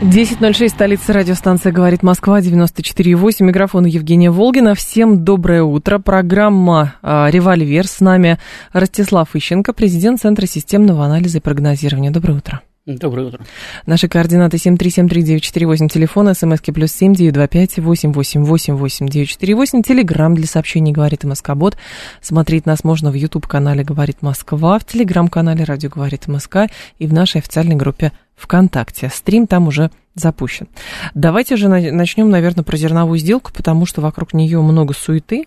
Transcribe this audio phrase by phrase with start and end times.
[0.00, 3.42] 10.06, столица радиостанция «Говорит Москва», 94.8.
[3.44, 4.76] Микрофон Евгения Волгина.
[4.76, 5.98] Всем доброе утро.
[5.98, 7.88] Программа а, «Револьвер».
[7.88, 8.38] С нами
[8.72, 12.12] Ростислав Ищенко, президент Центра системного анализа и прогнозирования.
[12.12, 12.62] Доброе утро.
[12.88, 13.44] Доброе утро.
[13.84, 19.28] Наши координаты 7373948, телефон, смски плюс семь девять два пять восемь восемь восемь восемь девять
[19.28, 21.76] четыре восемь, телеграмм для сообщений «Говорит Москобот».
[22.22, 27.42] Смотреть нас можно в YouTube-канале «Говорит Москва», в телеграм-канале «Радио Говорит Москва» и в нашей
[27.42, 29.10] официальной группе ВКонтакте.
[29.14, 30.66] Стрим там уже запущен.
[31.14, 35.44] Давайте же начнем, наверное, про зерновую сделку, потому что вокруг нее много суеты.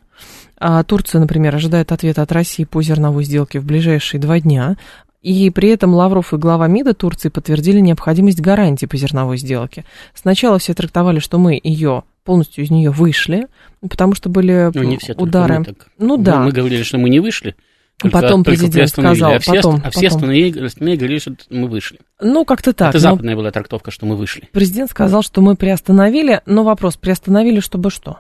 [0.59, 4.77] А Турция, например, ожидает ответа от России по зерновой сделке в ближайшие два дня.
[5.21, 9.85] И при этом Лавров и глава МИДа Турции подтвердили необходимость гарантии по зерновой сделке.
[10.15, 13.47] Сначала все трактовали, что мы ее полностью из нее вышли,
[13.81, 15.63] потому что были ну, не все, удары.
[15.63, 15.87] Так.
[15.99, 16.39] Ну да.
[16.39, 17.55] Мы, мы говорили, что мы не вышли.
[17.97, 20.17] Только, потом только президент сказал, а все, потом, а все потом.
[20.17, 21.99] остальные, остальные говорили, что мы вышли.
[22.19, 22.89] Ну, как-то так.
[22.89, 24.49] Это западная была трактовка, что мы вышли.
[24.51, 28.19] Президент сказал, что мы приостановили, но вопрос, приостановили, чтобы что?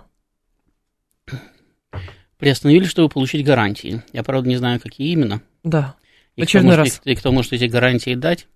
[2.37, 4.03] Приостановили, чтобы получить гарантии.
[4.13, 5.41] Я, правда, не знаю, какие именно.
[5.63, 5.95] Да.
[6.35, 7.01] И очередной кто раз.
[7.03, 8.47] и, и кто может эти гарантии дать.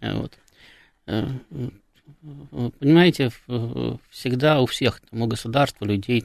[0.00, 0.38] Э, вот.
[1.06, 1.26] Э,
[2.78, 3.30] понимаете,
[4.10, 6.24] всегда у всех, там, у государства, людей,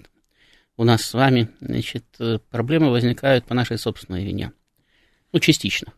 [0.77, 4.53] у нас с вами, значит, э, проблемы возникают по нашей собственной вине.
[5.31, 5.93] Ну, частично,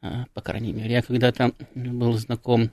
[0.00, 0.92] по крайней мере.
[0.92, 2.70] Я когда-то был знаком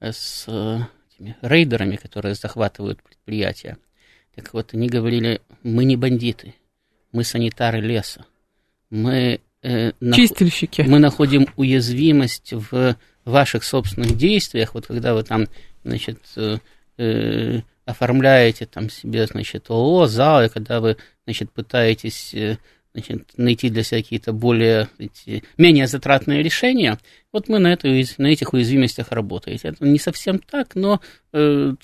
[0.00, 3.78] с этими рейдерами, которые захватывают предприятия.
[4.34, 6.54] Так вот, они говорили, мы не бандиты,
[7.10, 8.26] мы санитары леса.
[8.90, 10.82] Мы э, Чистильщики.
[10.82, 15.48] Мы находим уязвимость в ваших собственных действиях, вот когда вы там,
[15.84, 16.58] значит, э,
[16.96, 22.58] э, оформляете там себе, значит, ООО, ЗАО, и когда вы, значит, пытаетесь э,
[22.94, 26.98] значит, найти для себя какие-то более, эти, менее затратные решения,
[27.32, 27.88] вот мы на, эту,
[28.18, 29.58] на этих уязвимостях работаем.
[29.62, 31.00] Это не совсем так, но
[31.32, 31.74] э,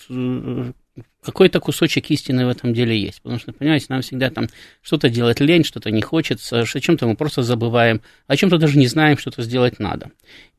[1.22, 3.22] какой-то кусочек истины в этом деле есть.
[3.22, 4.48] Потому что, понимаете, нам всегда там
[4.82, 8.86] что-то делать лень, что-то не хочется, о чем-то мы просто забываем, о чем-то даже не
[8.86, 10.10] знаем, что-то сделать надо.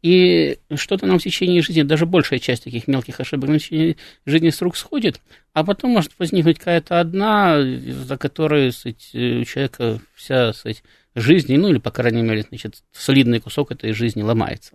[0.01, 4.50] И что-то нам в течение жизни, даже большая часть таких мелких ошибок в течение жизни
[4.50, 5.22] с рук сходит,
[5.53, 10.84] а потом может возникнуть какая-то одна, за которой сказать, у человека вся сказать,
[11.16, 14.73] жизнь, ну или, по крайней мере, значит, солидный кусок этой жизни ломается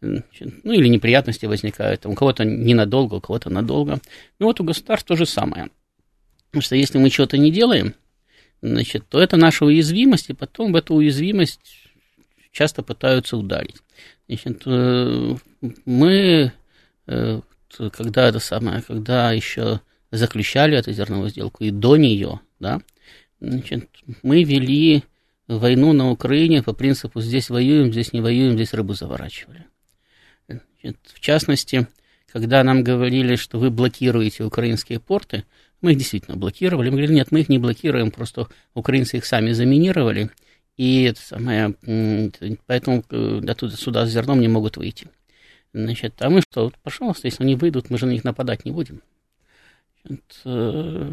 [0.00, 4.00] ну или неприятности возникают, у кого-то ненадолго, у кого-то надолго.
[4.38, 5.70] Ну вот у государств то же самое.
[6.46, 7.94] Потому что если мы чего-то не делаем,
[8.62, 11.88] значит, то это наша уязвимость, и потом в эту уязвимость
[12.52, 13.76] часто пытаются ударить.
[14.28, 15.36] Значит, э,
[15.84, 16.52] мы,
[17.06, 17.40] э,
[17.92, 19.80] когда это самое, когда еще
[20.10, 22.80] заключали эту зерновую сделку и до нее, да,
[23.40, 23.88] значит,
[24.22, 25.02] мы вели
[25.48, 29.66] войну на Украине по принципу «здесь воюем, здесь не воюем, здесь рыбу заворачивали».
[31.12, 31.88] В частности,
[32.30, 35.44] когда нам говорили, что вы блокируете украинские порты,
[35.80, 36.90] мы их действительно блокировали.
[36.90, 40.30] Мы говорили, нет, мы их не блокируем, просто украинцы их сами заминировали,
[40.76, 41.74] и это самое,
[42.66, 45.08] поэтому э, оттуда сюда с зерном не могут выйти.
[45.72, 49.02] Значит, а мы что, пожалуйста, если они выйдут, мы же на них нападать не будем.
[50.44, 51.12] Э,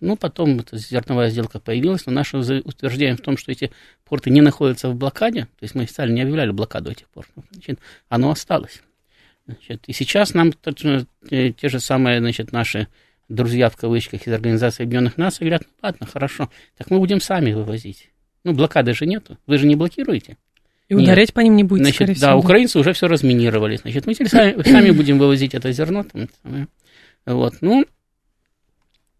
[0.00, 3.70] ну, потом эта зерновая сделка появилась, но наше утверждение в том, что эти
[4.04, 7.78] порты не находятся в блокаде, то есть мы официально не объявляли блокаду этих портов, значит,
[8.08, 8.82] оно осталось.
[9.46, 12.88] Значит, и сейчас нам те, те же самые значит, наши
[13.28, 17.52] друзья в кавычках из Организации Объединенных Наций говорят, ну ладно, хорошо, так мы будем сами
[17.52, 18.10] вывозить.
[18.44, 20.36] Ну, блокады же нету, вы же не блокируете.
[20.88, 21.34] И ударять Нет.
[21.34, 22.26] по ним не будете, значит, скорее всего.
[22.26, 23.76] Да, украинцы уже все разминировали.
[23.76, 26.04] Значит, мы теперь сами, сами будем вывозить это зерно.
[26.04, 26.68] Там,
[27.24, 27.86] вот, ну,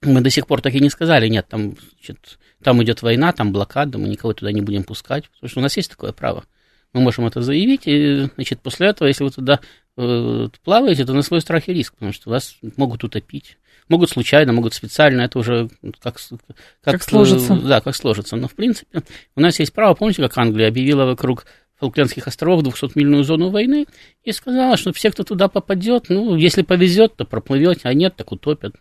[0.04, 3.52] мы до сих пор так и не сказали, нет, там, значит, там идет война, там
[3.52, 6.44] блокада, мы никого туда не будем пускать, потому что у нас есть такое право.
[6.92, 9.60] Мы можем это заявить, и, значит, после этого, если вы туда
[9.96, 13.58] э, плаваете, то на свой страх и риск, потому что вас могут утопить.
[13.88, 15.68] Могут случайно, могут специально, это уже
[16.00, 17.54] как, как, как сложится.
[17.56, 18.36] Да, как сложится.
[18.36, 19.02] Но, в принципе,
[19.36, 21.44] у нас есть право, помните, как Англия объявила вокруг
[21.80, 23.86] Фолклендских островов 200-мильную зону войны
[24.22, 28.32] и сказала, что все, кто туда попадет, ну, если повезет, то проплывете, а нет, так
[28.32, 28.74] утопят.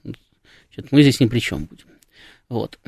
[0.74, 1.86] Значит, мы здесь ни при чем будем.
[2.50, 2.80] Вот.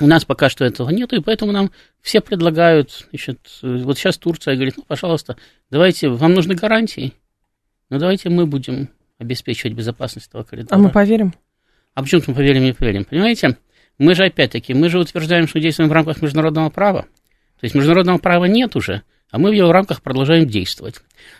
[0.00, 4.54] У нас пока что этого нет, и поэтому нам все предлагают, значит, вот сейчас Турция
[4.54, 5.36] говорит, ну, пожалуйста,
[5.70, 7.12] давайте, вам нужны гарантии,
[7.90, 10.74] ну, давайте мы будем обеспечивать безопасность этого коридора.
[10.74, 11.34] А мы поверим?
[11.94, 13.04] А почему мы поверим, не поверим?
[13.04, 13.58] Понимаете,
[13.98, 17.02] мы же опять-таки, мы же утверждаем, что действуем в рамках международного права.
[17.02, 20.96] То есть международного права нет уже, а мы в его рамках продолжаем действовать.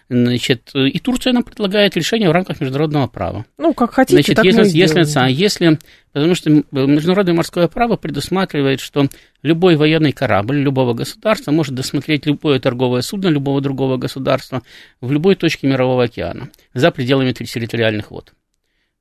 [0.08, 3.44] Значит, и Турция нам предлагает решение в рамках международного права.
[3.58, 5.78] Ну, как хотите, Значит, так если, мы если, а если,
[6.12, 9.08] потому что международное морское право предусматривает, что
[9.42, 14.62] любой военный корабль любого государства может досмотреть любое торговое судно любого другого государства
[15.02, 18.32] в любой точке Мирового океана за пределами территориальных вод.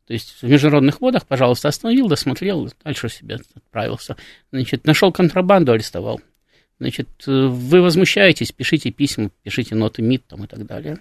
[0.07, 4.17] То есть в международных водах, пожалуйста, остановил, досмотрел, дальше себе отправился.
[4.51, 6.19] Значит, нашел контрабанду, арестовал.
[6.81, 10.97] Значит, вы возмущаетесь, пишите письма, пишите ноты МИД там, и так далее.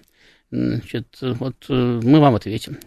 [0.51, 2.77] Значит, вот мы вам ответим.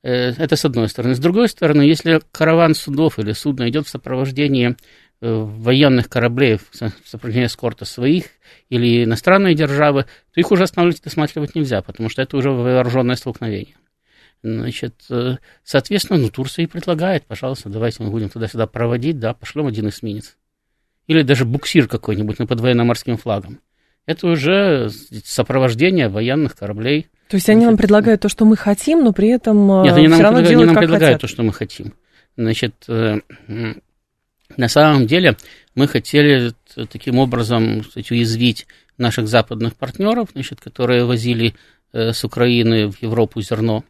[0.00, 1.14] Это с одной стороны.
[1.14, 4.74] С другой стороны, если караван судов или судно идет в сопровождении
[5.20, 6.70] военных кораблей, в
[7.04, 8.24] сопровождении эскорта своих
[8.70, 13.16] или иностранной державы, то их уже останавливать и досматривать нельзя, потому что это уже вооруженное
[13.16, 13.76] столкновение.
[14.42, 14.94] Значит,
[15.62, 20.38] соответственно, ну, Турция и предлагает, пожалуйста, давайте мы будем туда-сюда проводить, да, пошлем один эсминец.
[21.10, 23.58] Или даже буксир какой-нибудь на под военно-морским флагом.
[24.06, 24.90] Это уже
[25.24, 27.08] сопровождение военных кораблей.
[27.28, 30.20] То есть они нам предлагают то, что мы хотим, но при этом Нет, они нам,
[30.20, 31.20] равно предлагают, они нам предлагают хотят.
[31.20, 31.94] то, что мы хотим.
[32.36, 32.74] Значит,
[34.56, 35.36] на самом деле
[35.74, 36.52] мы хотели
[36.92, 41.54] таким образом сказать, уязвить наших западных партнеров, значит, которые возили
[41.92, 43.82] с Украины в Европу зерно,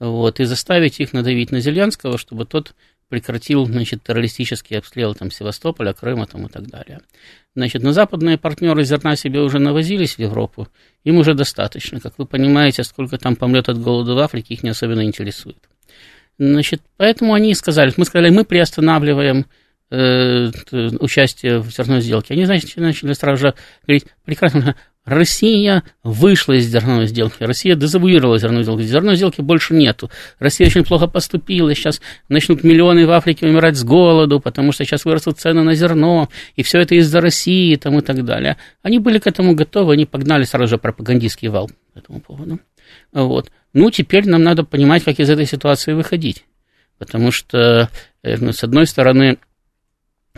[0.00, 2.74] вот, и заставить их надавить на Зеленского, чтобы тот
[3.08, 7.00] прекратил, значит, террористические обстрелы там, Севастополя, Крыма там, и так далее.
[7.54, 10.68] Значит, но западные партнеры зерна себе уже навозились в Европу,
[11.04, 12.00] им уже достаточно.
[12.00, 15.68] Как вы понимаете, сколько там помрет от голода в Африке, их не особенно интересует.
[16.38, 19.46] Значит, поэтому они сказали, мы сказали, мы приостанавливаем
[19.90, 20.50] э,
[21.00, 22.34] участие в зерной сделке.
[22.34, 23.54] Они, значит, начали сразу же
[23.86, 24.76] говорить, прекрасно,
[25.06, 30.10] Россия вышла из зерновой сделки, Россия дезавуировала зерновую сделку, зерновой сделки больше нету.
[30.40, 35.04] Россия очень плохо поступила, сейчас начнут миллионы в Африке умирать с голоду, потому что сейчас
[35.04, 38.56] вырастут цены на зерно, и все это из-за России там, и так далее.
[38.82, 42.58] Они были к этому готовы, они погнали сразу же пропагандистский вал по этому поводу.
[43.12, 43.52] Вот.
[43.72, 46.44] Ну, теперь нам надо понимать, как из этой ситуации выходить.
[46.98, 47.90] Потому что,
[48.24, 49.38] ну, с одной стороны,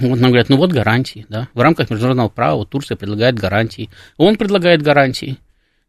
[0.00, 3.90] вот нам говорят, ну вот гарантии, да, в рамках международного права Турция предлагает гарантии.
[4.16, 5.38] Он предлагает гарантии.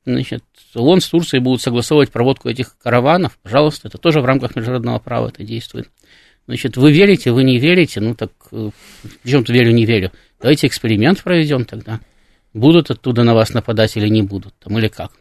[0.05, 0.43] Значит,
[0.75, 5.27] он с Турцией будут согласовывать проводку этих караванов, пожалуйста, это тоже в рамках международного права
[5.27, 5.89] это действует.
[6.47, 8.71] Значит, вы верите, вы не верите, ну так в
[9.25, 10.11] чем-то верю, не верю.
[10.41, 11.99] Давайте эксперимент проведем тогда.
[12.53, 15.11] Будут оттуда на вас нападать или не будут, там, или как?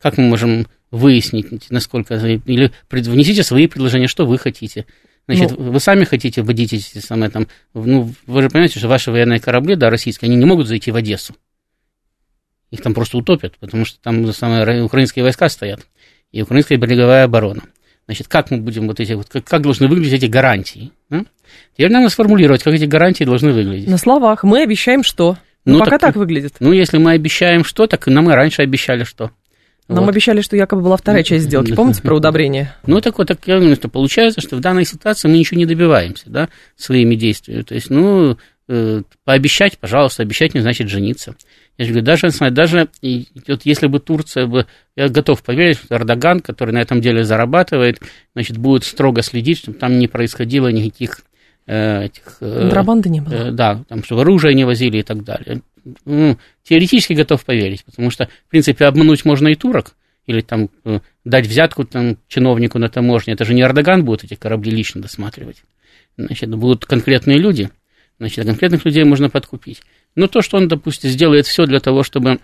[0.00, 2.14] Как мы можем выяснить, насколько...
[2.14, 4.86] Или внесите свои предложения, что вы хотите.
[5.28, 9.10] Значит, ну, вы сами хотите вводить эти самые там, ну, вы же понимаете, что ваши
[9.10, 11.34] военные корабли, да, российские, они не могут зайти в Одессу.
[12.70, 15.86] Их там просто утопят, потому что там самые украинские войска стоят,
[16.32, 17.62] и украинская береговая оборона.
[18.06, 20.92] Значит, как мы будем вот эти, вот, как, как должны выглядеть эти гарантии?
[21.10, 21.24] А?
[21.74, 23.88] Теперь надо сформулировать, как эти гарантии должны выглядеть.
[23.88, 25.36] На словах мы обещаем что?
[25.66, 26.54] Ну, ну пока так, так выглядит.
[26.60, 29.30] Ну, если мы обещаем что, так нам и раньше обещали что.
[29.88, 30.10] Нам вот.
[30.10, 31.74] обещали, что якобы была вторая часть сделки.
[31.74, 32.74] Помните про удобрение?
[32.86, 36.48] Ну, так вот, так, что получается, что в данной ситуации мы ничего не добиваемся, да,
[36.76, 37.62] своими действиями.
[37.62, 38.36] То есть, ну,
[38.68, 41.34] э, пообещать, пожалуйста, обещать не значит жениться.
[41.78, 42.88] Я же говорю, даже, даже
[43.46, 48.00] вот если бы Турция бы, я готов поверить, что Эрдоган, который на этом деле зарабатывает,
[48.34, 51.20] значит, будет строго следить, чтобы там не происходило никаких
[51.66, 52.38] этих...
[52.40, 53.52] Контрабанды не было.
[53.52, 55.60] Да, там, чтобы оружие не возили и так далее.
[56.04, 59.94] Ну, теоретически готов поверить, потому что, в принципе, обмануть можно и турок,
[60.26, 60.70] или там
[61.24, 63.34] дать взятку там, чиновнику на таможне.
[63.34, 65.62] Это же не Эрдоган будет эти корабли лично досматривать.
[66.16, 67.70] Значит, будут конкретные люди.
[68.18, 69.82] Значит, конкретных людей можно подкупить.
[70.16, 72.40] Но то, что он, допустим, сделает все для того, чтобы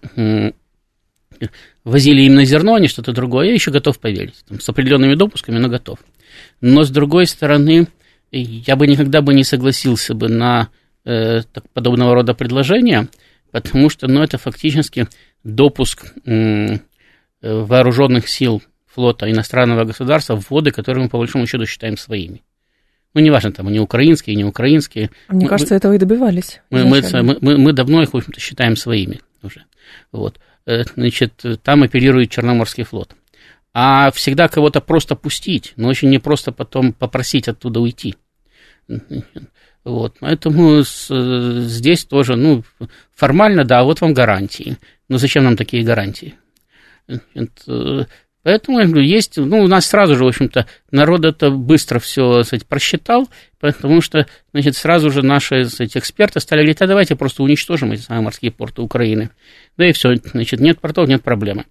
[1.83, 4.45] возили именно зерно, а не что-то другое, я еще готов поверить.
[4.49, 5.99] Там, с определенными допусками, но готов.
[6.61, 7.89] Но, с другой стороны,
[8.31, 10.69] я бы никогда бы не согласился бы на
[11.05, 13.09] э, так, подобного рода предложения,
[13.55, 15.07] потому что ну, это фактически
[15.45, 16.79] допуск э,
[17.41, 22.43] вооруженных сил флота иностранного государства в воды, которые мы по большому счету считаем своими.
[23.15, 25.11] Ну, неважно, там они украинские, не украинские.
[25.29, 26.63] Мне мы, кажется, мы, этого и добивались.
[26.71, 29.63] Мы, мы, мы, мы давно их, в общем-то, считаем своими уже.
[30.11, 30.41] Вот.
[30.67, 33.15] Значит, там оперирует Черноморский флот.
[33.73, 38.17] А всегда кого-то просто пустить, но очень непросто потом попросить оттуда уйти.
[39.85, 41.09] Вот, поэтому с,
[41.67, 42.65] здесь тоже, ну,
[43.15, 44.79] формально, да, вот вам гарантии.
[45.09, 46.35] Но зачем нам такие гарантии?
[48.43, 52.43] Поэтому, я говорю, есть, ну, у нас сразу же, в общем-то, народ это быстро все,
[52.43, 53.29] кстати, просчитал,
[53.61, 58.03] потому что, значит, сразу же наши, кстати, эксперты стали говорить, а давайте просто уничтожим эти
[58.03, 59.31] самые морские порты Украины.
[59.77, 61.65] Да и все, значит, нет портов, нет проблемы.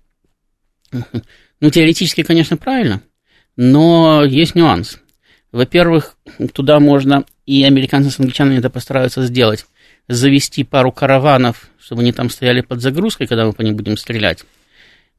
[0.92, 3.02] Ну, теоретически, конечно, правильно,
[3.56, 5.00] но есть нюанс.
[5.52, 6.18] Во-первых,
[6.54, 9.66] туда можно и американцы с англичанами это постараются сделать,
[10.08, 14.44] завести пару караванов, чтобы они там стояли под загрузкой, когда мы по ним будем стрелять.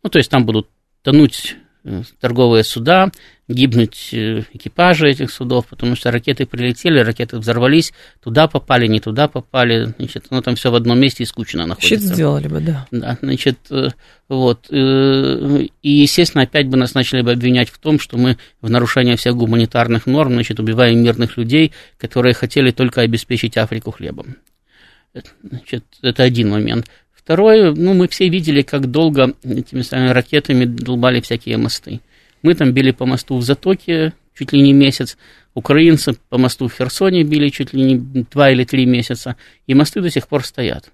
[0.02, 0.68] Ну, то есть там будут
[1.02, 3.10] тонуть Э, торговые суда,
[3.48, 9.28] гибнуть э, экипажи этих судов, потому что ракеты прилетели, ракеты взорвались, туда попали, не туда
[9.28, 11.88] попали, значит, ну там все в одном месте и скучно находится.
[11.88, 12.86] Щит сделали бы, да.
[12.90, 13.88] Да, значит, э,
[14.28, 19.16] вот, и, естественно, опять бы нас начали бы обвинять в том, что мы в нарушении
[19.16, 24.36] всех гуманитарных норм, значит, убиваем мирных людей, которые хотели только обеспечить Африку хлебом.
[25.42, 26.86] Значит, это один момент.
[27.14, 32.00] Второе, ну, мы все видели, как долго этими самыми ракетами долбали всякие мосты.
[32.44, 35.16] Мы там били по мосту в Затоке чуть ли не месяц,
[35.54, 39.36] украинцы по мосту в Херсоне били чуть ли не два или три месяца,
[39.66, 40.90] и мосты до сих пор стоят.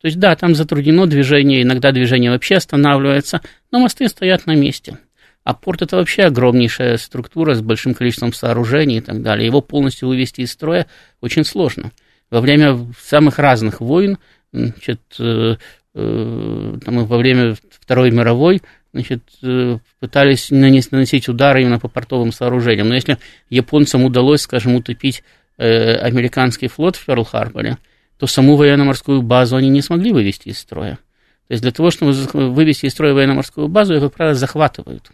[0.00, 4.98] То есть, да, там затруднено движение, иногда движение вообще останавливается, но мосты стоят на месте.
[5.44, 9.46] А порт это вообще огромнейшая структура с большим количеством сооружений и так далее.
[9.46, 10.88] Его полностью вывести из строя
[11.20, 11.92] очень сложно.
[12.28, 14.18] Во время самых разных войн
[14.52, 15.56] значит, э,
[15.94, 22.32] э, там, во время Второй мировой значит, э, пытались нанести, наносить удары именно по портовым
[22.32, 22.88] сооружениям.
[22.88, 23.18] Но если
[23.50, 25.22] японцам удалось, скажем, утопить
[25.56, 27.78] американский флот в Перл-Харборе,
[28.16, 31.00] то саму военно-морскую базу они не смогли вывести из строя.
[31.48, 32.12] То есть для того, чтобы
[32.52, 35.10] вывести из строя военно-морскую базу, ее, как правило, захватывают.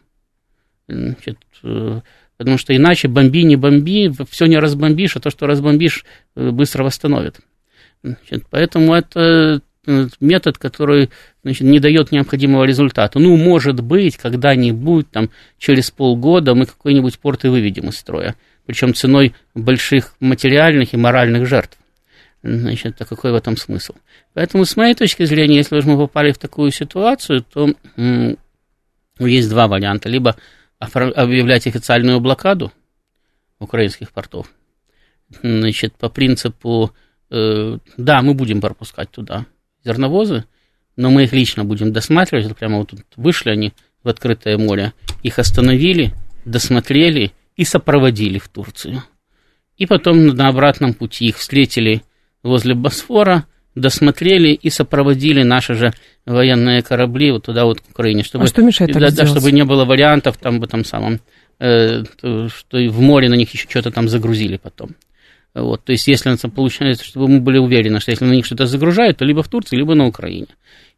[0.87, 6.05] Значит, потому что иначе бомби, не бомби, все не разбомбишь, а то, что разбомбишь,
[6.35, 7.41] быстро восстановят.
[8.03, 11.11] Значит, поэтому это э, метод, который
[11.43, 13.19] значит, не дает необходимого результата.
[13.19, 18.35] Ну, может быть, когда-нибудь, там, через полгода мы какой-нибудь порт и выведем из строя,
[18.67, 21.79] причем ценой больших материальных и моральных жертв.
[22.43, 23.95] Значит, а какой в этом смысл?
[24.35, 28.37] Поэтому, с моей точки зрения, если уж мы попали в такую ситуацию, то м-
[29.19, 30.09] есть два варианта.
[30.09, 30.37] Либо
[30.79, 32.73] объявлять официальную блокаду
[33.59, 34.51] украинских портов,
[35.43, 36.93] значит, по принципу
[37.31, 39.47] Э, да, мы будем пропускать туда
[39.85, 40.45] зерновозы,
[40.97, 42.57] но мы их лично будем досматривать.
[42.57, 43.73] Прямо вот тут вышли они
[44.03, 46.15] в открытое море, их остановили,
[46.45, 49.03] досмотрели и сопроводили в Турцию.
[49.77, 52.03] И потом на обратном пути их встретили
[52.43, 55.93] возле Босфора, досмотрели и сопроводили наши же
[56.27, 59.65] военные корабли вот туда вот к Украине, чтобы, а что мешает да, да, чтобы не
[59.65, 61.21] было вариантов там в этом самом,
[61.59, 64.91] э, что в море на них еще что-то там загрузили потом.
[65.55, 68.67] Вот, то есть, если это получается, чтобы мы были уверены, что если на них что-то
[68.67, 70.49] загружают, то либо в Турции, либо на Украине.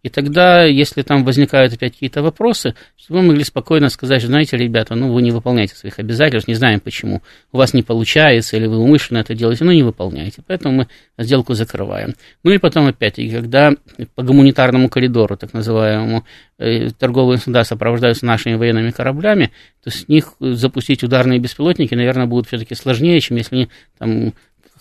[0.06, 4.94] И тогда, если там возникают опять какие-то вопросы, чтобы мы могли спокойно сказать, знаете, ребята,
[4.94, 8.78] ну вы не выполняете своих обязательств, не знаем почему, у вас не получается, или вы
[8.78, 10.42] умышленно это делаете, ну не выполняете.
[10.46, 12.14] Поэтому мы сделку закрываем.
[12.44, 13.72] Ну и потом, опять-таки, когда
[14.14, 16.24] по гуманитарному коридору, так называемому,
[16.58, 19.50] э, торговые суда сопровождаются нашими военными кораблями,
[19.82, 24.34] то с них запустить ударные беспилотники, наверное, будет все-таки сложнее, чем если они там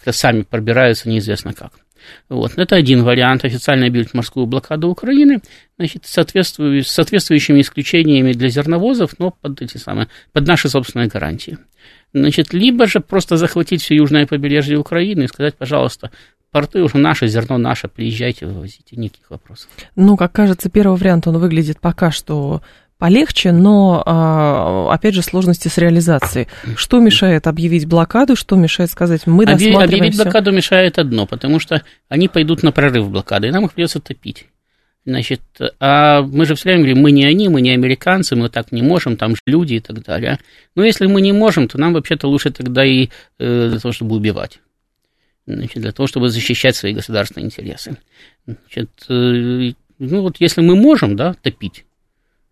[0.05, 1.71] как-то сами пробираются неизвестно как.
[2.29, 2.57] Вот.
[2.57, 3.43] Это один вариант.
[3.45, 5.41] Официально объявить морскую блокаду Украины,
[5.77, 11.57] значит, соответствую, с соответствующими исключениями для зерновозов, но под, эти самые, под наши собственные гарантии.
[12.13, 16.11] Значит, либо же просто захватить все южное побережье Украины и сказать, пожалуйста,
[16.51, 19.67] порты уже наше, зерно наше, приезжайте, вывозите, никаких вопросов.
[19.95, 22.61] Ну, как кажется, первый вариант, он выглядит пока что
[22.97, 26.47] полегче, но, а, опять же, сложности с реализацией.
[26.75, 30.23] Что мешает объявить блокаду, что мешает сказать, мы досматриваем Объявить все?
[30.23, 34.47] блокаду мешает одно, потому что они пойдут на прорыв блокады, и нам их придется топить.
[35.05, 35.41] Значит,
[35.79, 38.81] а мы же все время говорим, мы не они, мы не американцы, мы так не
[38.81, 40.39] можем, там же люди и так далее.
[40.75, 44.15] Но если мы не можем, то нам вообще-то лучше тогда и э, для того, чтобы
[44.15, 44.59] убивать.
[45.45, 47.97] Значит, для того, чтобы защищать свои государственные интересы.
[48.47, 51.84] Значит, э, ну вот если мы можем, да, топить,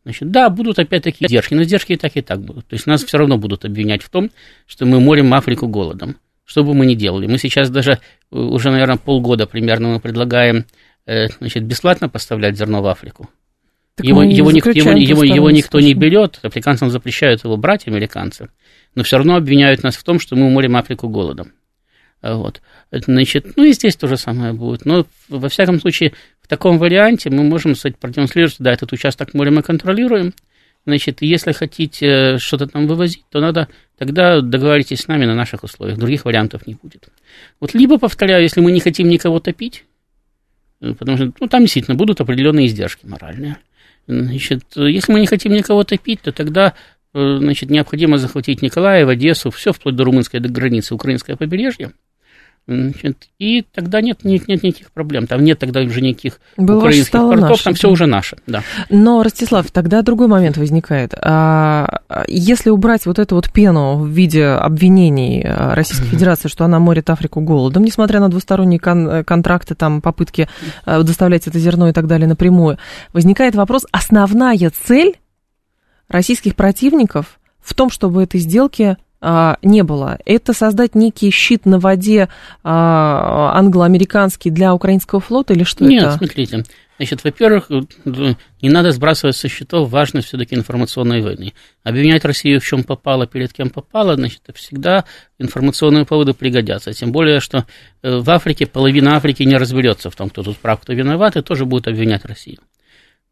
[0.03, 2.67] Значит, да, будут опять-таки издержки, но издержки и так, и так будут.
[2.67, 4.31] То есть нас все равно будут обвинять в том,
[4.67, 6.17] что мы морим Африку голодом.
[6.45, 7.25] Что бы мы ни делали.
[7.25, 7.97] Мы сейчас даже э,
[8.35, 10.65] уже, наверное, полгода примерно мы предлагаем
[11.05, 13.29] э, значит, бесплатно поставлять зерно в Африку.
[13.95, 18.49] Так его, его, ник- его, его, его никто не берет, африканцам запрещают его брать, американцы,
[18.95, 21.51] но все равно обвиняют нас в том, что мы морим Африку голодом.
[22.23, 22.61] А Вот.
[22.91, 24.85] Значит, ну и здесь то же самое будет.
[24.85, 29.51] Но во всяком случае, в таком варианте мы можем сказать, продемонстрировать, да, этот участок моря
[29.51, 30.33] мы контролируем.
[30.85, 35.97] Значит, если хотите что-то там вывозить, то надо тогда договоритесь с нами на наших условиях.
[35.97, 37.09] Других вариантов не будет.
[37.59, 39.83] Вот либо, повторяю, если мы не хотим никого топить,
[40.79, 43.57] э, потому что ну, там действительно будут определенные издержки моральные.
[44.07, 46.73] Значит, э, если мы не хотим никого топить, то тогда
[47.13, 51.91] э, значит, необходимо захватить Николаев, Одессу, все вплоть до румынской границы, украинское побережье.
[52.65, 55.27] Значит, и тогда нет, нет, нет никаких проблем.
[55.27, 57.77] Там нет тогда уже никаких Было украинских портов, наше, там да.
[57.77, 58.37] все уже наше.
[58.47, 58.63] Да.
[58.89, 61.13] Но, Ростислав, тогда другой момент возникает.
[61.19, 66.79] А, Если убрать вот эту вот пену в виде обвинений а, Российской Федерации, что она
[66.79, 70.47] морит Африку голодом, несмотря на двусторонние кон- э, контракты, там, попытки
[70.85, 72.77] а, доставлять это зерно и так далее напрямую,
[73.11, 75.15] возникает вопрос, основная цель
[76.07, 78.95] российских противников в том, чтобы этой сделки а,
[79.61, 80.19] не было.
[80.25, 82.27] Это создать некий щит на воде
[82.63, 86.17] а, англо-американский для украинского флота или что Нет, это?
[86.17, 86.63] смотрите.
[86.97, 87.81] Значит, во-первых, э,
[88.61, 91.53] не надо сбрасывать со счетов важность все-таки информационной войны.
[91.83, 95.05] Обвинять Россию в чем попало, перед кем попало, значит, всегда
[95.39, 96.93] информационные поводы пригодятся.
[96.93, 97.65] Тем более, что
[98.03, 101.41] э, в Африке половина Африки не разберется в том, кто тут прав, кто виноват, и
[101.41, 102.59] тоже будет обвинять Россию.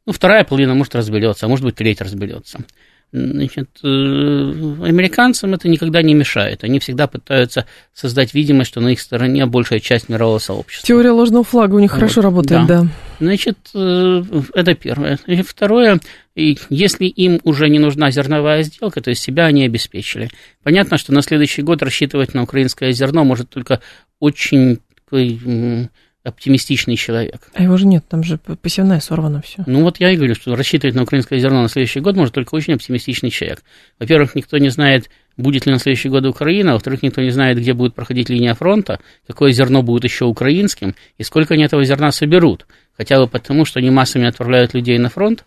[0.07, 2.65] Ну, вторая половина, может, разберется, а может быть, треть разберется.
[3.13, 6.63] Значит, э, американцам это никогда не мешает.
[6.63, 10.88] Они всегда пытаются создать видимость, что на их стороне большая часть мирового сообщества.
[10.88, 12.84] Теория ложного флага у них Вот, хорошо работает, да.
[12.84, 12.88] да.
[13.20, 15.20] Значит, э, это первое.
[15.25, 16.00] И второе,
[16.36, 20.30] если им уже не нужна зерновая сделка, то есть себя они обеспечили.
[20.63, 23.82] Понятно, что на следующий год рассчитывать на украинское зерно может только
[24.20, 25.89] очень такой
[26.24, 27.50] оптимистичный человек.
[27.54, 29.63] А его же нет, там же посевная сорвана все.
[29.66, 32.54] Ну вот я и говорю, что рассчитывать на украинское зерно на следующий год может только
[32.56, 33.63] очень оптимистичный человек.
[34.00, 37.74] Во-первых, никто не знает, будет ли на следующий год Украина, во-вторых, никто не знает, где
[37.74, 42.68] будет проходить линия фронта, какое зерно будет еще украинским, и сколько они этого зерна соберут.
[42.96, 45.44] Хотя бы потому, что они массами отправляют людей на фронт,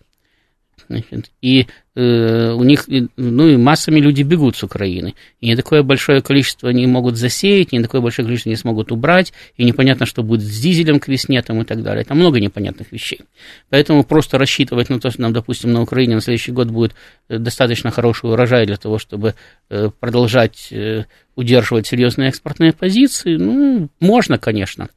[0.87, 2.85] Значит, и э, у них,
[3.17, 5.15] ну и массами люди бегут с Украины.
[5.39, 9.33] И не такое большое количество они могут засеять, не такое большое количество не смогут убрать,
[9.57, 12.03] и непонятно, что будет с дизелем к весне там, и так далее.
[12.03, 13.21] Там много непонятных вещей.
[13.69, 16.93] Поэтому просто рассчитывать на то, что нам, допустим, на Украине на следующий год будет
[17.29, 19.33] э, достаточно хороший урожай для того, чтобы
[19.69, 24.89] э, продолжать э, удерживать серьезные экспортные позиции, ну, можно, конечно.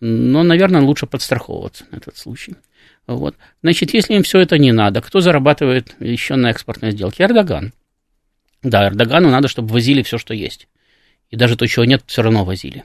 [0.00, 2.56] Но, наверное, лучше подстраховываться на этот случай.
[3.06, 3.36] Вот.
[3.62, 7.24] Значит, если им все это не надо, кто зарабатывает еще на экспортной сделке?
[7.24, 7.72] Эрдоган.
[8.62, 10.68] Да, Эрдогану надо, чтобы возили все, что есть.
[11.30, 12.84] И даже то, чего нет, все равно возили.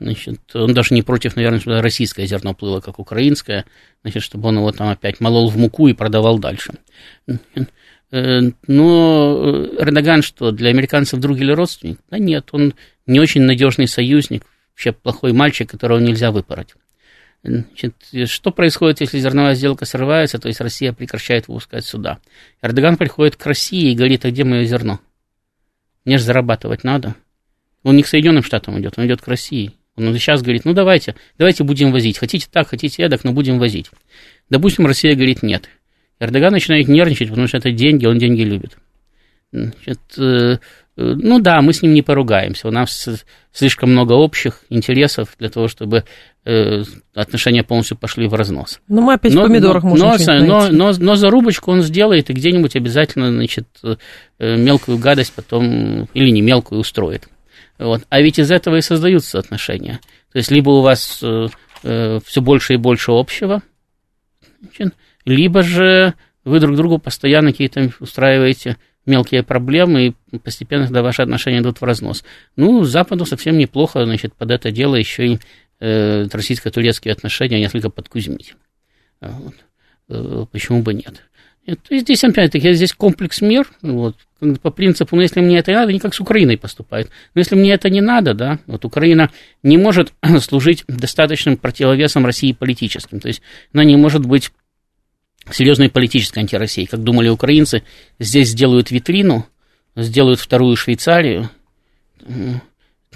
[0.00, 3.64] Значит, он даже не против, наверное, чтобы российское зерно плыло, как украинское,
[4.02, 6.74] значит, чтобы он его там опять молол в муку и продавал дальше.
[8.10, 11.98] Э, Но Эрдоган что, для американцев друг или родственник?
[12.08, 12.74] Да нет, он
[13.06, 16.74] не очень надежный союзник, вообще плохой мальчик, которого нельзя выпороть.
[17.44, 17.94] Значит,
[18.26, 22.18] что происходит, если зерновая сделка срывается, то есть Россия прекращает выпускать сюда?
[22.62, 24.98] Эрдоган приходит к России и говорит, а где мое зерно?
[26.06, 27.14] Мне же зарабатывать надо.
[27.82, 29.74] Он не к Соединенным Штатам идет, он идет к России.
[29.96, 32.18] Он сейчас говорит, ну давайте, давайте будем возить.
[32.18, 33.90] Хотите так, хотите эдак, но будем возить.
[34.48, 35.68] Допустим, Россия говорит нет.
[36.20, 38.78] Эрдоган начинает нервничать, потому что это деньги, он деньги любит.
[39.52, 40.58] Значит, э,
[40.96, 42.68] ну да, мы с ним не поругаемся.
[42.68, 43.08] У нас
[43.52, 46.04] слишком много общих интересов для того, чтобы
[46.44, 46.82] э,
[47.14, 48.80] отношения полностью пошли в разнос.
[48.86, 52.32] Ну, мы опять в помидорах но, можем но, но, но, но зарубочку он сделает и
[52.32, 53.96] где-нибудь обязательно, значит, э,
[54.56, 57.28] мелкую гадость потом, или не мелкую, устроит.
[57.78, 58.02] Вот.
[58.08, 60.00] А ведь из этого и создаются отношения.
[60.32, 61.48] То есть, либо у вас э,
[61.82, 63.62] э, все больше и больше общего,
[65.24, 71.60] либо же вы друг другу постоянно какие-то устраиваете мелкие проблемы, и постепенно тогда ваши отношения
[71.60, 72.24] идут в разнос.
[72.56, 75.38] Ну, Западу совсем неплохо, значит, под это дело еще и
[75.80, 78.54] э, российско-турецкие отношения несколько подкузмить.
[79.20, 79.54] Вот.
[80.08, 81.22] Э, почему бы нет?
[81.66, 84.16] Это, здесь, опять-таки, здесь комплекс мер, вот,
[84.60, 87.08] по принципу, ну, если мне это надо, они как с Украиной поступают.
[87.34, 89.30] Но если мне это не надо, да, вот Украина
[89.62, 93.40] не может служить достаточным противовесом России политическим, то есть
[93.72, 94.52] она не может быть
[95.50, 96.86] серьезной политической антироссией.
[96.86, 97.82] Как думали украинцы,
[98.18, 99.46] здесь сделают витрину,
[99.96, 101.50] сделают вторую Швейцарию,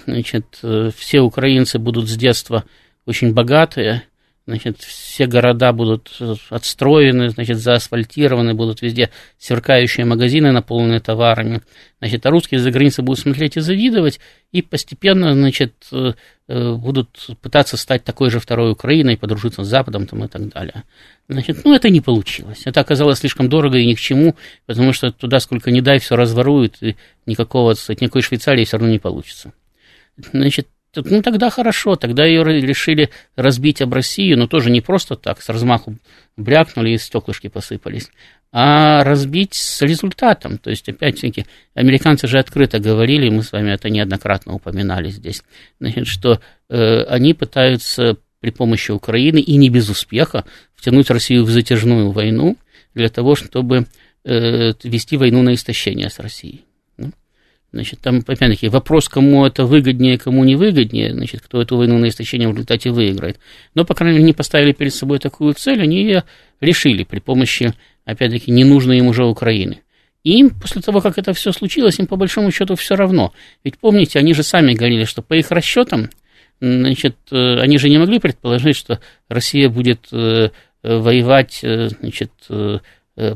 [0.05, 0.59] значит,
[0.95, 2.63] все украинцы будут с детства
[3.05, 4.03] очень богатые,
[4.49, 11.61] значит, все города будут отстроены, значит, заасфальтированы, будут везде сверкающие магазины, наполненные товарами,
[11.99, 14.19] значит, а русские за границей будут смотреть и завидовать,
[14.51, 15.73] и постепенно, значит,
[16.47, 20.83] будут пытаться стать такой же второй Украиной, подружиться с Западом там, и так далее.
[21.27, 22.63] Значит, ну, это не получилось.
[22.65, 24.35] Это оказалось слишком дорого и ни к чему,
[24.65, 26.95] потому что туда сколько ни дай, все разворуют, и
[27.27, 29.53] никакого, никакой Швейцарии все равно не получится.
[30.33, 35.41] Значит, ну, тогда хорошо, тогда ее решили разбить об Россию, но тоже не просто так,
[35.41, 35.97] с размаху
[36.35, 38.09] брякнули и стеклышки посыпались,
[38.51, 40.57] а разбить с результатом.
[40.57, 45.43] То есть, опять-таки, американцы же открыто говорили, мы с вами это неоднократно упоминали здесь,
[45.79, 51.49] значит, что э, они пытаются при помощи Украины, и не без успеха, втянуть Россию в
[51.49, 52.57] затяжную войну
[52.93, 53.85] для того, чтобы
[54.23, 56.63] э, вести войну на истощение с Россией.
[57.71, 62.09] Значит, там, опять-таки, вопрос, кому это выгоднее, кому не выгоднее, значит, кто эту войну на
[62.09, 63.39] истощение в результате выиграет.
[63.75, 66.23] Но, по крайней мере, они поставили перед собой такую цель, они ее
[66.61, 67.73] решили при помощи,
[68.05, 69.81] опять-таки, ненужной им уже Украины.
[70.23, 73.33] И им, после того, как это все случилось, им по большому счету все равно.
[73.63, 76.09] Ведь помните, они же сами говорили, что по их расчетам,
[76.59, 80.49] значит, э, они же не могли предположить, что Россия будет э,
[80.83, 82.31] воевать, э, значит,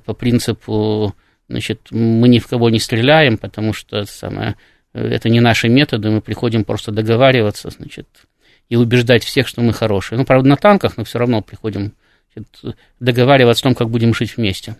[0.05, 1.13] по принципу
[1.53, 4.55] значит, мы ни в кого не стреляем, потому что самое,
[4.91, 8.07] это не наши методы, мы приходим просто договариваться, значит,
[8.69, 10.17] и убеждать всех, что мы хорошие.
[10.17, 11.93] Ну, правда, на танках, но все равно приходим
[12.33, 14.77] значит, договариваться о том, как будем жить вместе.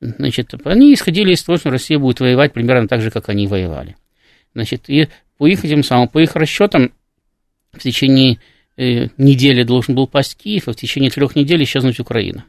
[0.00, 3.96] Значит, они исходили из того, что Россия будет воевать примерно так же, как они воевали.
[4.54, 6.92] Значит, и по их этим самым, по их расчетам,
[7.72, 8.38] в течение
[8.78, 12.46] э, недели должен был пасть Киев, а в течение трех недель исчезнуть Украина.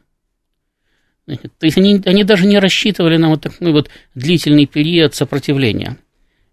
[1.26, 5.96] То есть они, они даже не рассчитывали на вот такой вот длительный период сопротивления.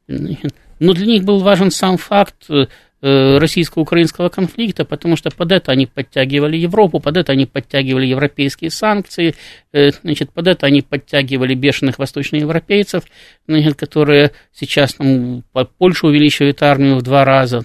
[0.08, 5.86] Но для них был важен сам факт э, российско-украинского конфликта, потому что под это они
[5.86, 9.36] подтягивали Европу, под это они подтягивали европейские санкции,
[9.72, 13.04] э, значит, под это они подтягивали бешеных восточноевропейцев,
[13.48, 15.44] значит, которые сейчас там,
[15.78, 17.64] Польша увеличивает армию в два раза,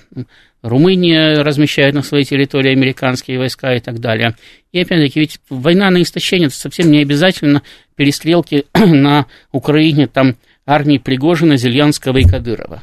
[0.63, 4.35] Румыния размещает на своей территории американские войска и так далее.
[4.73, 7.63] И опять-таки, ведь война на истощение, это совсем не обязательно
[7.95, 12.83] перестрелки на Украине там армии Пригожина, Зеленского и Кадырова.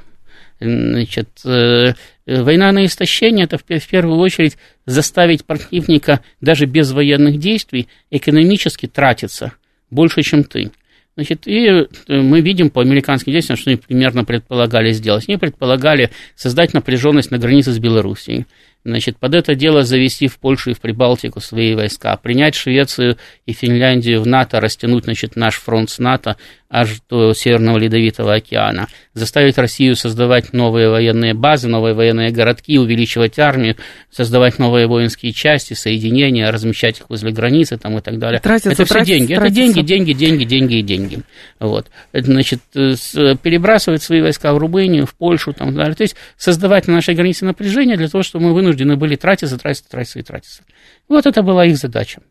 [0.59, 1.93] Значит, э,
[2.25, 9.51] война на истощение– это в первую очередь заставить противника даже без военных действий экономически тратиться
[9.89, 10.71] больше, чем ты.
[11.15, 15.25] Значит, и э, мы видим по американским действиям, что они примерно предполагали сделать.
[15.29, 18.45] Они предполагали создать напряженность на границе с Белоруссией.
[18.85, 23.17] Значит, под это дело завести в Польшу и в Прибалтику свои войска, принять Швецию
[23.47, 26.37] и Финляндию в НАТО, растянуть, значит, наш фронт с НАТО
[26.69, 33.39] аж до Северного Ледовитого океана, заставить Россию создавать новые военные базы, новые военные городки, увеличивать
[33.39, 33.77] армию,
[34.11, 38.41] создавать новые воинские части, соединения, размещать их возле границы там, и так далее.
[38.41, 39.35] Тратится, это все тратится, деньги.
[39.35, 39.61] Тратится.
[39.61, 41.19] Это деньги, деньги, деньги, деньги и деньги.
[41.59, 41.87] Вот.
[42.13, 45.95] Значит, перебрасывать свои войска в Румынию, в Польшу, там, далее.
[45.95, 49.89] то есть создавать на нашей границе напряжение для того, чтобы мы вынуждены были тратиться, тратиться,
[49.89, 50.63] тратиться и тратиться.
[51.07, 52.21] Вот это была их задача.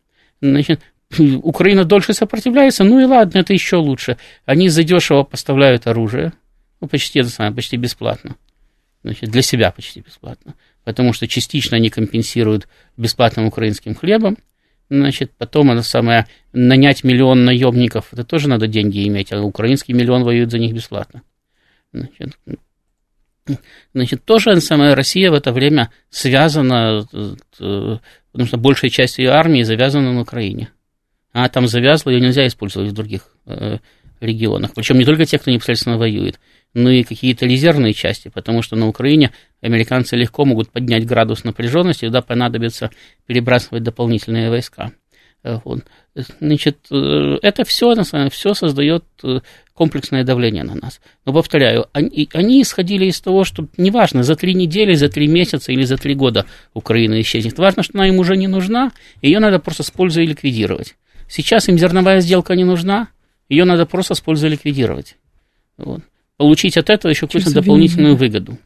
[0.41, 0.81] Значит,
[1.43, 4.17] Украина дольше сопротивляется, ну и ладно, это еще лучше.
[4.45, 6.33] Они задешево поставляют оружие,
[6.81, 8.35] ну, почти это самое, почти бесплатно.
[9.03, 10.55] Значит, для себя почти бесплатно.
[10.83, 14.37] Потому что частично они компенсируют бесплатным украинским хлебом.
[14.89, 20.23] Значит, потом это самое, нанять миллион наемников, это тоже надо деньги иметь, а украинский миллион
[20.23, 21.23] воюет за них бесплатно.
[21.91, 22.37] Значит,
[23.93, 27.97] значит тоже самое, Россия в это время связана, э,
[28.31, 30.69] потому что большая часть ее армии завязана на Украине
[31.35, 33.79] она там завязла, ее нельзя использовать в других э,
[34.21, 34.73] регионах.
[34.73, 36.39] Причем не только те, кто непосредственно воюет,
[36.73, 42.05] но и какие-то резервные части, потому что на Украине американцы легко могут поднять градус напряженности,
[42.05, 42.89] туда понадобится
[43.25, 44.93] перебрасывать дополнительные войска.
[45.45, 45.83] Э, вот.
[46.39, 49.41] Значит, э, это все, на самом деле, все создает э,
[49.75, 50.99] комплексное давление на нас.
[51.23, 55.71] Но повторяю, они, они исходили из того, что неважно, за три недели, за три месяца
[55.71, 57.59] или за три года Украина исчезнет.
[57.59, 60.95] Важно, что она им уже не нужна, ее надо просто с пользой ликвидировать.
[61.29, 63.09] Сейчас им зерновая сделка не нужна,
[63.47, 65.15] ее надо просто с пользой ликвидировать.
[65.77, 66.01] Вот.
[66.37, 68.57] Получить от этого еще какую-то дополнительную выгоду.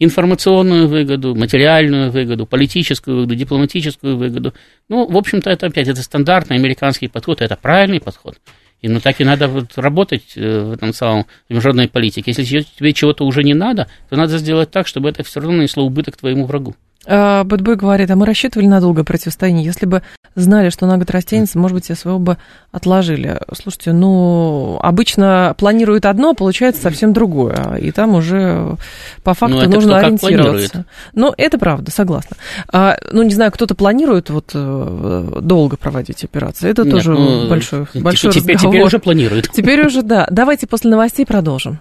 [0.00, 4.54] Информационную выгоду, материальную выгоду, политическую выгоду, дипломатическую выгоду.
[4.88, 8.38] Ну, в общем-то, это опять это стандартный американский подход, это правильный подход.
[8.80, 12.32] И ну так и надо вот работать э, в этом самом международной политике.
[12.34, 15.84] Если тебе чего-то уже не надо, то надо сделать так, чтобы это все равно нанесло
[15.84, 16.74] убыток твоему врагу.
[17.06, 19.64] А, Бэтбой говорит, а мы рассчитывали на долгое противостояние.
[19.64, 20.02] Если бы
[20.34, 22.36] знали, что на год растянется, может быть, СВО бы
[22.72, 23.40] отложили.
[23.54, 27.76] Слушайте, ну, обычно планируют одно, получается совсем другое.
[27.76, 28.76] И там уже
[29.22, 30.84] по факту ну, нужно ориентироваться.
[31.14, 32.36] Ну, это правда, согласна.
[32.70, 36.68] А, ну, не знаю, кто-то планирует вот э, долго проводить операции.
[36.68, 38.74] Это Нет, тоже ну, большой, большой теперь, разговор.
[38.74, 39.50] Теперь уже планируют.
[39.52, 40.26] Теперь уже, да.
[40.30, 41.80] Давайте после новостей продолжим.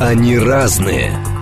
[0.00, 1.12] Они разные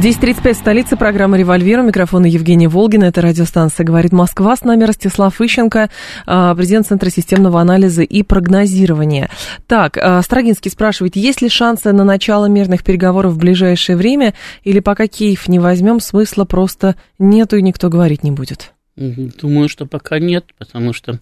[0.00, 1.80] 10.35, столица программы «Револьвер».
[1.80, 3.04] У микрофона Евгения Волгина.
[3.04, 4.56] Это радиостанция «Говорит Москва».
[4.56, 5.90] С нами Ростислав Ищенко,
[6.24, 9.28] а, президент Центра системного анализа и прогнозирования.
[9.66, 14.32] Так, а, Строгинский спрашивает, есть ли шансы на начало мирных переговоров в ближайшее время,
[14.64, 18.72] или пока Киев не возьмем, смысла просто нету и никто говорить не будет?
[18.96, 21.18] Думаю, что пока нет, потому что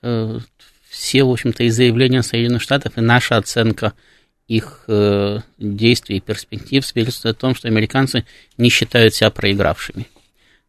[0.00, 0.38] э,
[0.88, 3.94] все, в общем-то, и заявления Соединенных Штатов, и наша оценка
[4.48, 8.24] их э, действий и перспектив свидетельствует о том, что американцы
[8.58, 10.06] не считают себя проигравшими.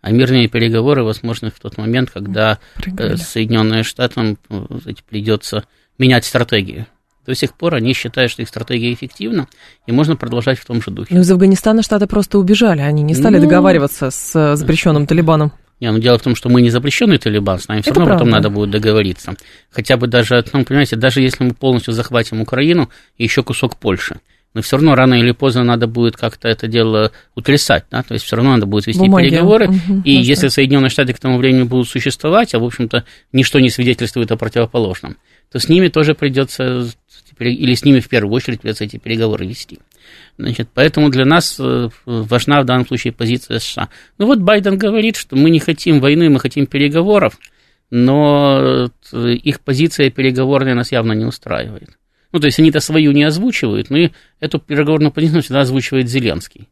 [0.01, 4.65] А мирные переговоры возможны в тот момент, когда э, Соединенным Штатам э,
[5.09, 5.65] придется
[5.97, 6.87] менять стратегию.
[7.25, 9.47] До сих пор они считают, что их стратегия эффективна,
[9.87, 11.13] и можно продолжать в том же духе.
[11.15, 15.53] Но из Афганистана Штаты просто убежали, они не стали ну, договариваться с э, запрещенным Талибаном.
[15.83, 18.19] Не, ну дело в том, что мы не запрещенный Талибан, с нами все равно правда.
[18.19, 19.35] потом надо будет договориться.
[19.69, 24.21] Хотя бы даже, ну, понимаете, даже если мы полностью захватим Украину и еще кусок Польши,
[24.53, 28.23] но все равно рано или поздно надо будет как-то это дело утрясать, да, то есть
[28.23, 29.27] все равно надо будет вести Бумаги.
[29.27, 30.29] переговоры, угу, и хорошо.
[30.29, 34.37] если Соединенные Штаты к тому времени будут существовать, а в общем-то ничто не свидетельствует о
[34.37, 35.17] противоположном,
[35.51, 36.87] то с ними тоже придется,
[37.39, 39.79] или с ними в первую очередь придется эти переговоры вести.
[40.37, 43.89] Значит, поэтому для нас э, важна в данном случае позиция США.
[44.17, 47.37] Ну вот Байден говорит, что мы не хотим войны, мы хотим переговоров,
[47.91, 51.89] но э, их позиция переговорная нас явно не устраивает.
[52.31, 56.67] Ну, то есть они-то свою не озвучивают, но и эту переговорную позицию всегда озвучивает Зеленский,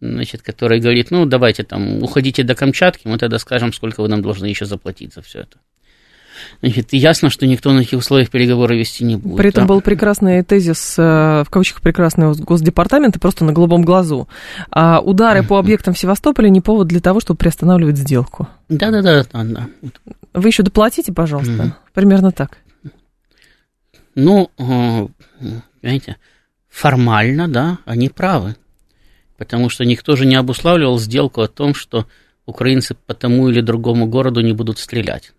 [0.00, 4.22] значит, который говорит, ну, давайте там, уходите до Камчатки, мы тогда скажем, сколько вы нам
[4.22, 5.58] должны еще заплатить за все это.
[6.60, 9.36] Значит, ясно, что никто на таких условиях переговоры вести не будет.
[9.36, 9.68] При этом да.
[9.68, 14.28] был прекрасный тезис, э, в кавычках прекрасный Госдепартамента, просто на голубом глазу.
[14.70, 18.48] А удары по объектам в Севастополе не повод для того, чтобы приостанавливать сделку.
[18.68, 19.24] Да-да-да.
[19.32, 19.68] да.
[20.34, 21.52] Вы еще доплатите, пожалуйста.
[21.52, 21.72] Mm-hmm.
[21.94, 22.58] Примерно так.
[24.14, 25.08] Ну, э,
[25.80, 26.16] понимаете,
[26.68, 28.56] формально, да, они правы.
[29.36, 32.06] Потому что никто же не обуславливал сделку о том, что
[32.44, 35.32] украинцы по тому или другому городу не будут стрелять.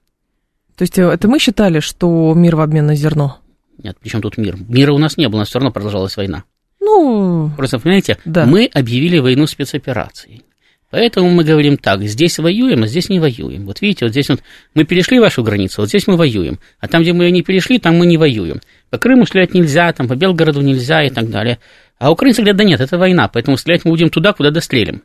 [0.80, 3.40] То есть э, это мы считали, что мир в обмен на зерно?
[3.84, 4.56] Нет, причем тут мир?
[4.70, 6.46] Мира у нас не было, у нас все равно продолжалась война.
[6.80, 7.52] Ну...
[7.58, 8.46] Просто, понимаете, да.
[8.46, 10.44] мы объявили войну спецоперацией.
[10.90, 13.66] Поэтому мы говорим так, здесь воюем, а здесь не воюем.
[13.66, 14.42] Вот видите, вот здесь вот
[14.74, 16.60] мы перешли вашу границу, вот здесь мы воюем.
[16.80, 18.62] А там, где мы ее не перешли, там мы не воюем.
[18.90, 21.60] По Крыму стрелять нельзя, там по Белгороду нельзя и так далее.
[21.98, 25.04] А украинцы говорят, да нет, это война, поэтому стрелять мы будем туда, куда дострелим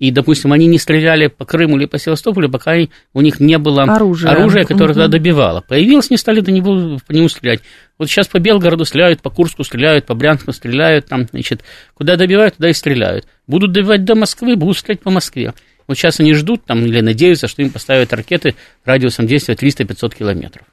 [0.00, 2.74] и, допустим, они не стреляли по Крыму или по Севастополю, пока
[3.12, 4.94] у них не было оружия, оружия которое угу.
[4.94, 5.60] туда добивало.
[5.60, 7.60] Появилось, не стали до него, по нему стрелять.
[7.98, 12.56] Вот сейчас по Белгороду стреляют, по Курску стреляют, по Брянску стреляют, там, значит, куда добивают,
[12.56, 13.26] туда и стреляют.
[13.46, 15.52] Будут добивать до Москвы, будут стрелять по Москве.
[15.86, 18.54] Вот сейчас они ждут там или надеются, что им поставят ракеты
[18.86, 20.64] радиусом действия 300-500 километров.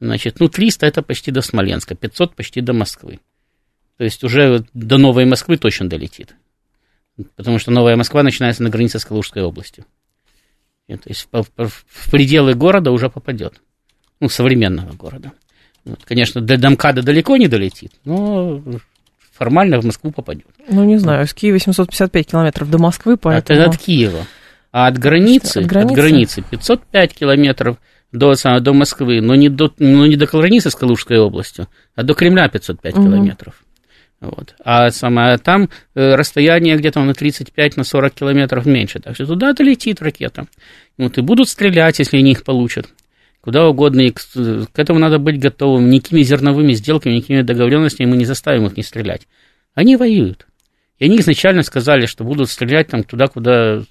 [0.00, 3.20] Значит, ну, 300 это почти до Смоленска, 500 почти до Москвы.
[3.98, 6.34] То есть уже до Новой Москвы точно долетит
[7.36, 9.84] потому что Новая Москва начинается на границе с Калужской областью.
[10.88, 13.60] И, то есть в, в, пределы города уже попадет,
[14.20, 15.32] ну, современного города.
[15.84, 18.62] Вот, конечно, до Домкада далеко не долетит, но
[19.32, 20.46] формально в Москву попадет.
[20.68, 23.58] Ну, не знаю, с Киева 755 километров до Москвы, поэтому...
[23.58, 24.26] Это от Киева.
[24.70, 25.92] А от границы, от границы?
[25.92, 27.76] от границы 505 километров
[28.12, 32.14] до, до Москвы, но не до, но не до границы с Калужской областью, а до
[32.14, 33.04] Кремля 505 угу.
[33.04, 33.64] километров.
[34.22, 34.54] Вот.
[34.64, 39.00] А самое, там э, расстояние где-то на 35 на 40 километров меньше.
[39.00, 40.46] Так что туда долетит ракета.
[40.96, 42.86] Вот, и будут стрелять, если они их получат.
[43.40, 44.02] Куда угодно.
[44.02, 45.90] И к, к этому надо быть готовым.
[45.90, 49.26] Никакими зерновыми сделками, никакими договоренностями мы не заставим их не стрелять.
[49.74, 50.46] Они воюют.
[51.00, 53.82] И они изначально сказали, что будут стрелять там туда, куда,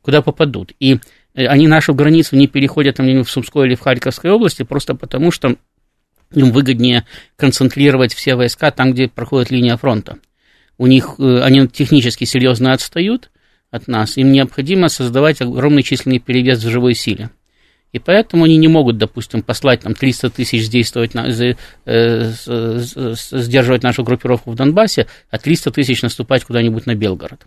[0.00, 0.74] куда попадут.
[0.78, 1.00] И
[1.34, 5.32] э, они нашу границу не переходят там в Сумской или в Харьковской области, просто потому
[5.32, 5.56] что
[6.36, 7.04] им выгоднее
[7.36, 10.18] концентрировать все войска там, где проходит линия фронта.
[10.78, 13.30] У них э, они технически серьезно отстают
[13.70, 17.30] от нас, им необходимо создавать огромный численный перевес в живой силе.
[17.92, 22.32] И поэтому они не могут, допустим, послать там 300 тысяч действовать, на, э,
[23.32, 27.46] сдерживать нашу группировку в Донбассе, а 300 тысяч наступать куда-нибудь на Белгород.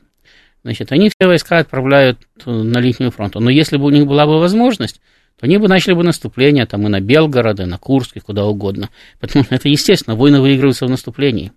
[0.63, 3.39] Значит, они все войска отправляют на линию фронта.
[3.39, 4.99] Но если бы у них была бы возможность,
[5.39, 8.45] то они бы начали бы наступление там и на Белгород, и на Курск, и куда
[8.45, 8.89] угодно.
[9.19, 11.53] Потому что это естественно, войны выигрываются в наступлении.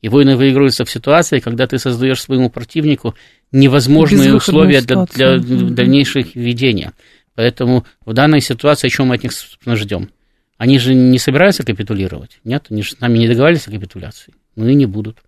[0.00, 3.14] И войны выигрываются в ситуации, когда ты создаешь своему противнику
[3.52, 6.92] невозможные условия для, для дальнейших ведения.
[7.34, 10.10] Поэтому в данной ситуации, о чем мы от них ждем?
[10.56, 12.40] Они же не собираются капитулировать.
[12.44, 14.34] Нет, они же с нами не договаривались о капитуляции.
[14.54, 15.18] Ну и не будут.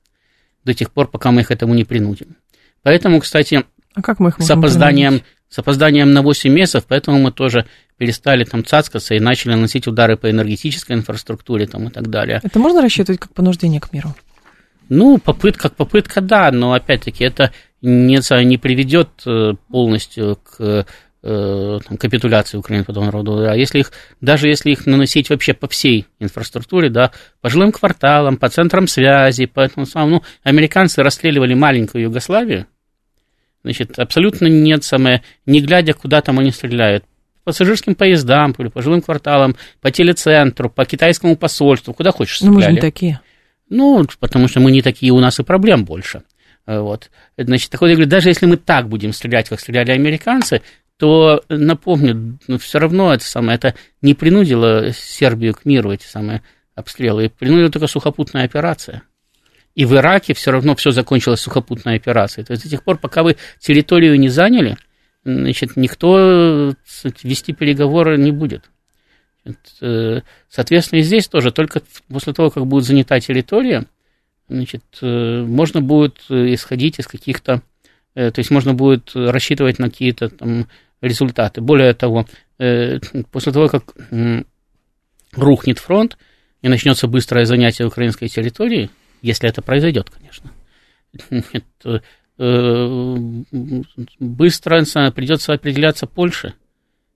[0.64, 2.36] До тех пор, пока мы их этому не принудим.
[2.82, 5.38] Поэтому, кстати, а как мы их с опозданием, принудить?
[5.48, 7.66] с опозданием на 8 месяцев, поэтому мы тоже
[7.98, 12.40] перестали там цацкаться и начали наносить удары по энергетической инфраструктуре там, и так далее.
[12.42, 14.14] Это можно рассчитывать как понуждение к миру?
[14.88, 20.86] Ну, попытка как попытка, да, но опять-таки это не, не приведет э, полностью к
[21.22, 23.46] э, там, капитуляции Украины по роду.
[23.46, 28.36] А если их, даже если их наносить вообще по всей инфраструктуре, да, по жилым кварталам,
[28.36, 32.66] по центрам связи, по этому самому, ну, американцы расстреливали маленькую Югославию,
[33.62, 37.04] значит, абсолютно нет самое, не глядя, куда там они стреляют,
[37.48, 42.72] пассажирским поездам, по жилым кварталам, по телецентру, по китайскому посольству, куда хочешь Ну, мы же
[42.72, 43.20] не такие.
[43.70, 46.24] Ну, потому что мы не такие, у нас и проблем больше.
[46.66, 47.10] Э, Вот.
[47.38, 50.60] Значит, так вот, я говорю, даже если мы так будем стрелять, как стреляли американцы,
[50.98, 56.42] то, напомню, ну, все равно это самое, это не принудило Сербию к миру, эти самые
[56.74, 59.04] обстрелы, и принудила только сухопутная операция.
[59.74, 62.44] И в Ираке все равно все закончилось сухопутной операцией.
[62.44, 64.76] То есть до тех пор, пока вы территорию не заняли,
[65.24, 66.74] значит, никто
[67.22, 68.70] вести переговоры не будет.
[69.80, 73.86] Э, Соответственно, и здесь тоже, только после того, как будет занята территория,
[74.48, 77.62] значит, э, можно будет э, исходить из каких-то,
[78.14, 80.66] то есть можно будет рассчитывать на какие-то там
[81.00, 81.60] результаты.
[81.60, 82.26] Более того,
[82.56, 83.94] после того, как
[85.36, 86.18] рухнет фронт
[86.60, 88.90] и начнется быстрое занятие украинской территории,
[89.22, 90.50] если это произойдет, конечно,
[94.20, 96.54] быстро придется определяться Польше,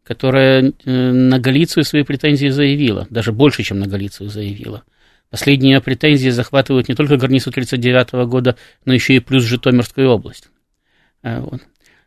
[0.02, 4.82] которая э, на Галицию свои претензии заявила, даже больше, чем на Галицию заявила.
[5.30, 10.48] Последние претензии захватывают не только границу 1939 года, но еще и плюс Житомирскую область.
[11.22, 11.62] А, Вот.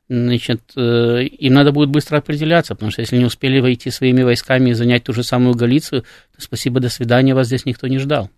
[0.08, 4.69] Значит, э, им надо будет быстро определяться, потому что если не успели войти своими войсками
[4.69, 6.04] и занять ту же самую Галицию,
[6.36, 8.30] то спасибо, до свидания, вас здесь никто не ждал.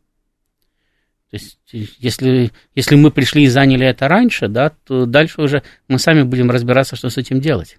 [1.30, 1.58] То есть,
[2.00, 6.50] если, если мы пришли и заняли это раньше, да, то дальше уже мы сами будем
[6.50, 7.78] разбираться, что с этим делать.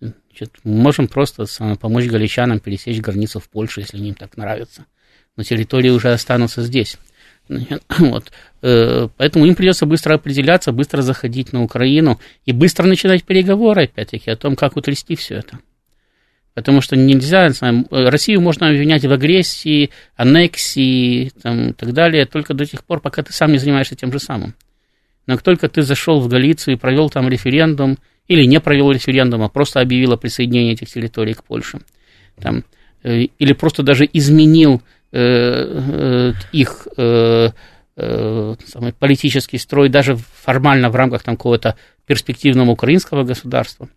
[0.00, 4.86] Значит, можем просто самое, помочь галичанам пересечь границу в Польшу, если им так нравится.
[5.36, 6.98] Но территории уже останутся здесь.
[7.98, 8.32] Вот.
[8.62, 14.30] Э, Поэтому им придется быстро определяться, быстро заходить на Украину и быстро начинать переговоры, опять-таки,
[14.30, 15.58] о том, как утрясти все это.
[16.56, 22.24] Потому что нельзя, не знаю, Россию можно обвинять в агрессии, аннексии там, и так далее,
[22.24, 24.54] только до тех пор, пока ты сам не занимаешься тем же самым.
[25.26, 29.42] Но как только ты зашел в Галицию и провел там референдум, или не провел референдум,
[29.42, 31.80] а просто объявил о присоединении этих территорий к Польше,
[32.40, 32.64] там,
[33.02, 34.80] э, или просто даже изменил
[35.12, 37.50] э, э, их э,
[37.96, 43.90] э, самый политический строй даже формально в рамках там, какого-то перспективного украинского государства,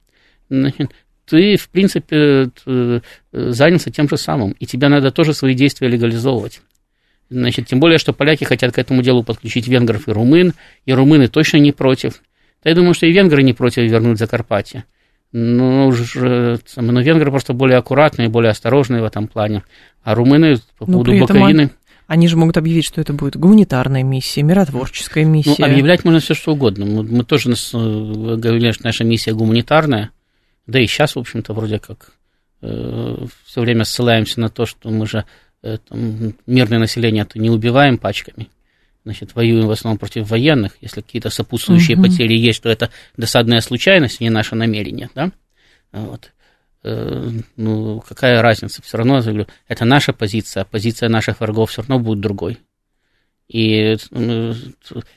[1.29, 6.61] ты, в принципе, т- занялся тем же самым, и тебе надо тоже свои действия легализовывать.
[7.29, 10.53] Значит, тем более, что поляки хотят к этому делу подключить венгров и румын,
[10.85, 12.21] и румыны точно не против.
[12.63, 14.85] Да я думаю, что и венгры не против вернуть Закарпатье.
[15.31, 19.63] Но, уже, самое, но венгры просто более аккуратные, более осторожные в этом плане.
[20.01, 21.69] А румыны по Но поводу Буковины...
[22.07, 25.63] Они же могут объявить, что это будет гуманитарная миссия, миротворческая Ну, миссия.
[25.63, 26.83] объявлять можно все что угодно.
[26.87, 30.09] Мы, мы тоже э, говорили, что наша миссия гуманитарная.
[30.69, 32.13] Да и сейчас, в общем-то, вроде как
[32.61, 35.25] все время ссылаемся на то, что мы же
[35.63, 38.49] э, там, мирное население то не убиваем пачками.
[39.05, 40.73] Значит, воюем в основном против военных.
[40.81, 42.05] Если какие-то сопутствующие Мгм.
[42.05, 45.09] потери есть, то это досадная случайность, не наше намерение.
[45.15, 45.31] Да?
[45.93, 46.31] Вот.
[46.83, 48.81] Э, Ну, какая разница?
[48.81, 52.57] Все равно, я говорю, это наша позиция, а позиция наших врагов все равно будет другой.
[53.49, 53.97] И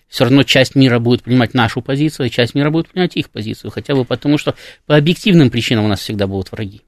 [0.08, 3.70] все равно часть мира будет принимать нашу позицию, и часть мира будет принимать их позицию,
[3.70, 4.54] хотя бы потому, что
[4.86, 6.80] по объективным причинам у нас всегда будут враги.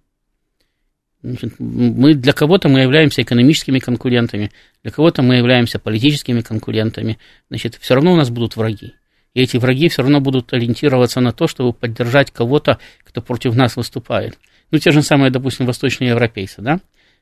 [1.23, 4.53] Мы, для кого-то мы являемся экономическими конкурентами,
[4.83, 7.19] для кого-то мы являемся политическими конкурентами,
[7.51, 8.95] значит, все равно у нас будут враги.
[9.35, 13.77] И эти враги все равно будут ориентироваться на то, чтобы поддержать кого-то, кто против нас
[13.77, 14.39] выступает.
[14.71, 16.81] Ну, те же самые, допустим, восточные европейцы, да?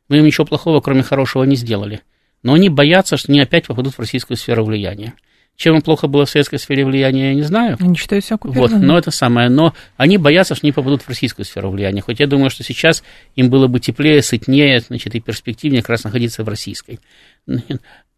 [0.09, 2.03] Мы им ничего плохого, кроме хорошего, не сделали.
[2.43, 5.15] Но они боятся, что они опять попадут в российскую сферу влияния.
[5.57, 7.77] Чем им плохо было в советской сфере влияния, я не знаю.
[7.79, 8.85] Они считают себя Вот, оккупированными.
[8.85, 9.49] но это самое.
[9.49, 12.01] Но они боятся, что они попадут в российскую сферу влияния.
[12.01, 13.05] Хоть я думаю, что сейчас
[13.37, 17.01] им было бы теплее, сытнее, значит, и перспективнее как раз находиться в российской.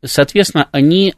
[0.03, 1.15] Соответственно, они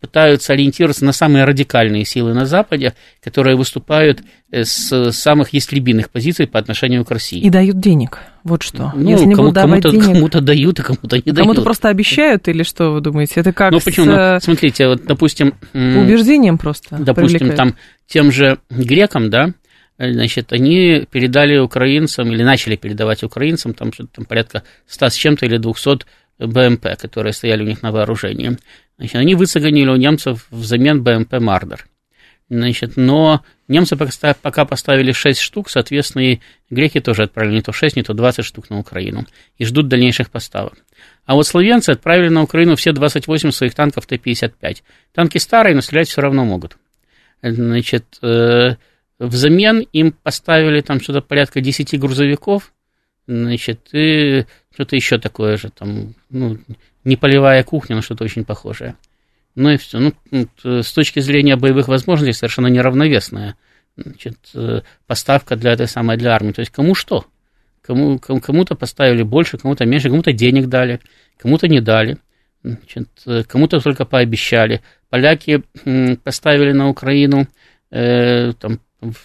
[0.00, 6.46] пытаются ориентироваться на самые радикальные силы на Западе, которые выступают э, с самых ястребиных позиций
[6.46, 7.40] по отношению к России.
[7.40, 8.18] И дают денег.
[8.44, 8.92] Вот что.
[8.94, 11.38] Ну, Если кому, будут давать то денег, кому-то дают, а кому-то не дают.
[11.38, 13.40] кому-то просто обещают, или что вы думаете?
[13.40, 14.06] Это как ну, с, почему?
[14.06, 15.52] Ну, э, смотрите, вот, допустим...
[15.72, 17.56] по убеждениям просто допустим, привлекают.
[17.56, 19.54] там тем же грекам, да,
[19.98, 25.46] значит, они передали украинцам, или начали передавать украинцам, там, что-то там порядка 100 с чем-то
[25.46, 26.04] или 200
[26.38, 28.58] БМП, которые стояли у них на вооружении.
[28.98, 31.86] Значит, они выцеганили у немцев взамен БМП «Мардер».
[32.48, 37.96] Значит, но немцы пока поставили 6 штук, соответственно, и греки тоже отправили не то 6,
[37.96, 39.26] не то 20 штук на Украину
[39.58, 40.74] и ждут дальнейших поставок.
[41.24, 44.82] А вот словенцы отправили на Украину все 28 своих танков Т-55.
[45.12, 46.76] Танки старые, но стрелять все равно могут.
[47.42, 48.76] Значит, э,
[49.18, 52.72] взамен им поставили там что-то порядка 10 грузовиков,
[53.26, 56.58] значит, и что-то еще такое же, там, ну,
[57.06, 58.96] не полевая кухня, но что-то очень похожее.
[59.54, 59.98] Ну и все.
[59.98, 60.12] Ну,
[60.62, 63.56] с точки зрения боевых возможностей, совершенно неравновесная
[63.96, 64.38] значит,
[65.06, 66.52] поставка для этой самой для армии.
[66.52, 67.24] То есть кому что?
[67.80, 71.00] Кому, кому-то поставили больше, кому-то меньше, кому-то денег дали,
[71.38, 72.18] кому-то не дали.
[72.62, 73.08] Значит,
[73.46, 74.82] кому-то только пообещали.
[75.08, 75.62] Поляки
[76.24, 77.46] поставили на Украину
[77.92, 78.80] э, там,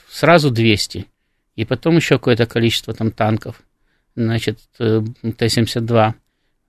[0.07, 1.07] сразу 200,
[1.55, 3.63] и потом еще какое-то количество там танков,
[4.15, 5.01] значит, э,
[5.37, 6.13] Т-72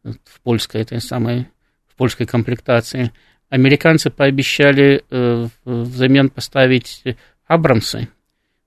[0.04, 1.48] в польской этой самой,
[1.88, 3.12] в польской комплектации.
[3.48, 7.02] Американцы пообещали э, взамен поставить
[7.46, 8.08] Абрамсы,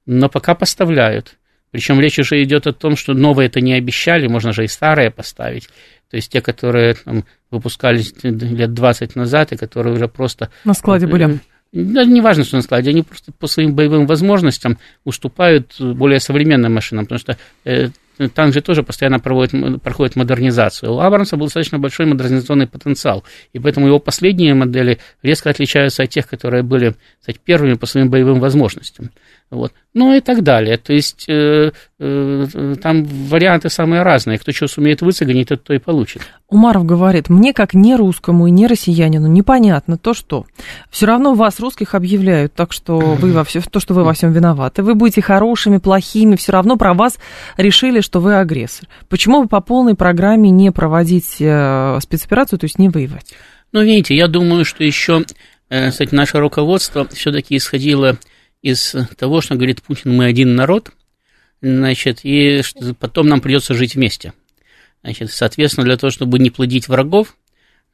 [0.05, 1.37] но пока поставляют.
[1.71, 5.11] Причем речь уже идет о том, что новые это не обещали, можно же и старые
[5.11, 5.67] поставить.
[6.09, 10.51] То есть те, которые там, выпускались лет 20 назад, и которые уже просто...
[10.63, 11.39] На складе были.
[11.73, 16.73] Да, не важно, что на складе, они просто по своим боевым возможностям уступают более современным
[16.73, 17.37] машинам, потому что
[18.33, 20.93] танк же тоже постоянно проводит, проходит модернизацию.
[20.93, 26.09] У Абрамса был достаточно большой модернизационный потенциал, и поэтому его последние модели резко отличаются от
[26.09, 29.11] тех, которые были кстати, первыми по своим боевым возможностям.
[29.51, 29.73] Вот.
[29.93, 30.77] Ну и так далее.
[30.77, 34.39] То есть э, э, там варианты самые разные.
[34.39, 36.23] Кто что сумеет выцегонить, тот то и получит.
[36.49, 40.45] Умаров говорит, мне как не русскому и не россиянину непонятно то, что
[40.89, 44.33] все равно вас, русских, объявляют, так что вы во все, то, что вы во всем
[44.33, 44.81] виноваты.
[44.81, 47.17] Вы будете хорошими, плохими, все равно про вас
[47.55, 48.89] решили, что вы агрессор.
[49.09, 53.33] Почему бы по полной программе не проводить э, спецоперацию, то есть не воевать?
[53.71, 55.23] Ну, видите, я думаю, что еще,
[55.69, 58.17] э, кстати, наше руководство все-таки исходило
[58.65, 60.89] из того, что говорит Путин, мы один народ,
[61.61, 62.63] значит, и
[62.99, 64.33] потом нам придется жить вместе.
[65.03, 67.37] Значит, соответственно, для того, чтобы не плодить врагов,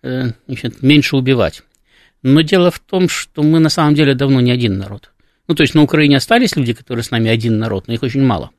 [0.02, 1.64] э, значит, меньше убивать.
[2.24, 5.12] Но дело в том, что мы на самом деле давно не один народ.
[5.50, 8.24] Ну, то есть на Украине остались люди, которые с нами один народ, но их очень
[8.24, 8.52] мало.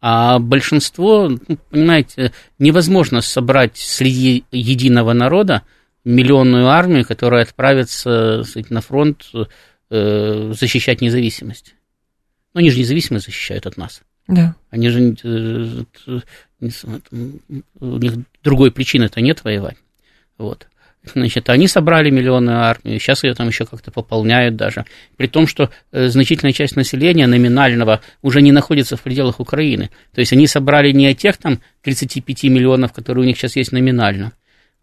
[0.00, 2.30] А большинство, ну, понимаете,
[2.60, 5.62] невозможно собрать среди единого народа
[6.04, 9.24] миллионную армию, которая отправится сказать, на фронт
[9.92, 11.74] э, защищать независимость.
[12.54, 14.02] Но они же независимость защищают от нас.
[14.26, 14.54] Да.
[14.70, 15.82] Они же э,
[17.80, 19.76] у них другой причины-то нет воевать.
[20.38, 20.66] Вот.
[21.04, 24.84] Значит, они собрали миллионную армию, сейчас ее там еще как-то пополняют даже.
[25.16, 29.90] При том, что э, значительная часть населения номинального уже не находится в пределах Украины.
[30.14, 34.32] То есть они собрали не тех там 35 миллионов, которые у них сейчас есть номинально,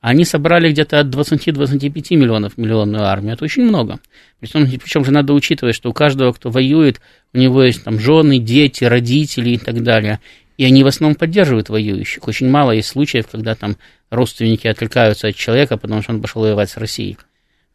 [0.01, 3.33] они собрали где-то от 20-25 миллионов миллионную армию.
[3.33, 3.99] Это очень много.
[4.39, 7.01] Причем, причем же надо учитывать, что у каждого, кто воюет,
[7.33, 10.19] у него есть там жены, дети, родители и так далее.
[10.57, 12.27] И они в основном поддерживают воюющих.
[12.27, 13.77] Очень мало есть случаев, когда там
[14.09, 17.17] родственники отвлекаются от человека, потому что он пошел воевать с Россией.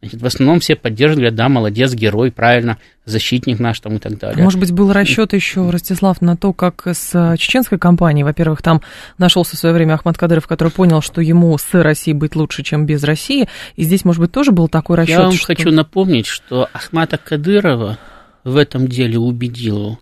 [0.01, 4.43] Значит, в основном все поддерживали, да, молодец, герой, правильно, защитник наш там и так далее.
[4.43, 8.81] Может быть, был расчет еще, Ростислав, на то, как с чеченской компанией, во-первых, там
[9.17, 12.85] нашелся в свое время Ахмад Кадыров, который понял, что ему с Россией быть лучше, чем
[12.85, 15.17] без России, и здесь, может быть, тоже был такой расчет.
[15.17, 15.47] Я вам что...
[15.47, 17.97] хочу напомнить, что Ахмата Кадырова
[18.43, 19.99] в этом деле убедил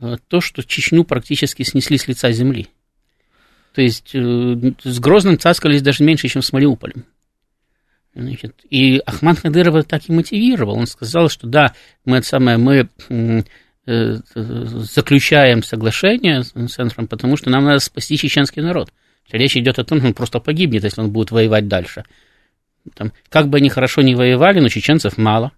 [0.00, 2.68] э, то, что Чечню практически снесли с лица земли.
[3.74, 7.04] То есть э, с Грозным цаскались даже меньше, чем с Мариуполем.
[8.14, 10.76] Значит, и Ахмад Кадыров так и мотивировал.
[10.76, 17.50] Он сказал, что да, мы, это самое, мы э, заключаем соглашение с центром, потому что
[17.50, 18.92] нам надо спасти чеченский народ.
[19.30, 22.04] Речь идет о том, что он просто погибнет, если он будет воевать дальше.
[22.94, 25.52] Там, как бы они хорошо не воевали, но чеченцев мало.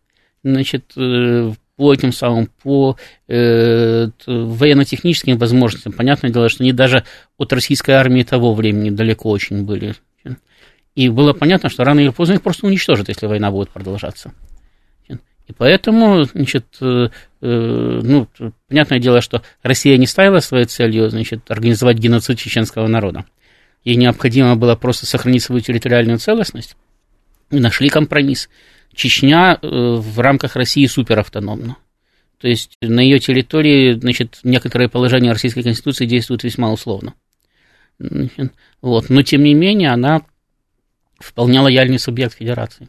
[0.45, 2.99] Значит, э, по этим самым, по
[3.29, 5.93] э, военно-техническим возможностям.
[5.93, 7.05] Понятное дело, что они даже
[7.39, 9.95] от российской армии того времени далеко очень были.
[10.95, 14.33] И было понятно, что рано или поздно их просто уничтожат, если война будет продолжаться.
[15.49, 17.09] И поэтому, значит, э,
[17.41, 18.29] э, ну,
[18.69, 23.25] понятное дело, что Россия не ставила своей целью, значит, организовать геноцид чеченского народа.
[23.85, 26.77] Ей необходимо было просто сохранить свою территориальную целостность.
[27.51, 28.49] И нашли компромисс.
[28.95, 31.77] Чечня э, в рамках России суперавтономна.
[32.39, 37.15] То есть на ее территории, значит, некоторые положения Российской Конституции действуют весьма условно.
[38.81, 39.11] Вот.
[39.11, 40.23] Но, тем не менее, она
[41.23, 42.89] вполне лояльный субъект федерации.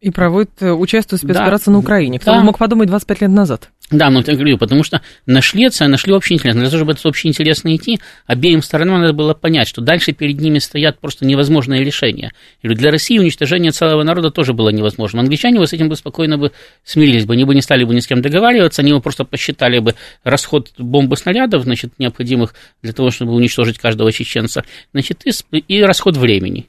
[0.00, 2.18] И проводит, э, участвует в спецоперации да, на Украине.
[2.18, 2.42] Кто да.
[2.42, 3.70] мог подумать 25 лет назад?
[3.90, 6.54] Да, ну, я говорю, потому что нашли это, нашли общий интерес.
[6.54, 10.38] Для того, чтобы это общий интерес найти, обеим сторонам надо было понять, что дальше перед
[10.38, 12.32] ними стоят просто невозможные решения.
[12.60, 15.20] И для России уничтожение целого народа тоже было невозможно.
[15.20, 16.52] Англичане бы с этим бы спокойно бы
[16.84, 19.78] смирились бы, они бы не стали бы ни с кем договариваться, они бы просто посчитали
[19.78, 19.94] бы
[20.24, 26.18] расход бомбы снарядов, значит, необходимых для того, чтобы уничтожить каждого чеченца, значит, и, и расход
[26.18, 26.68] времени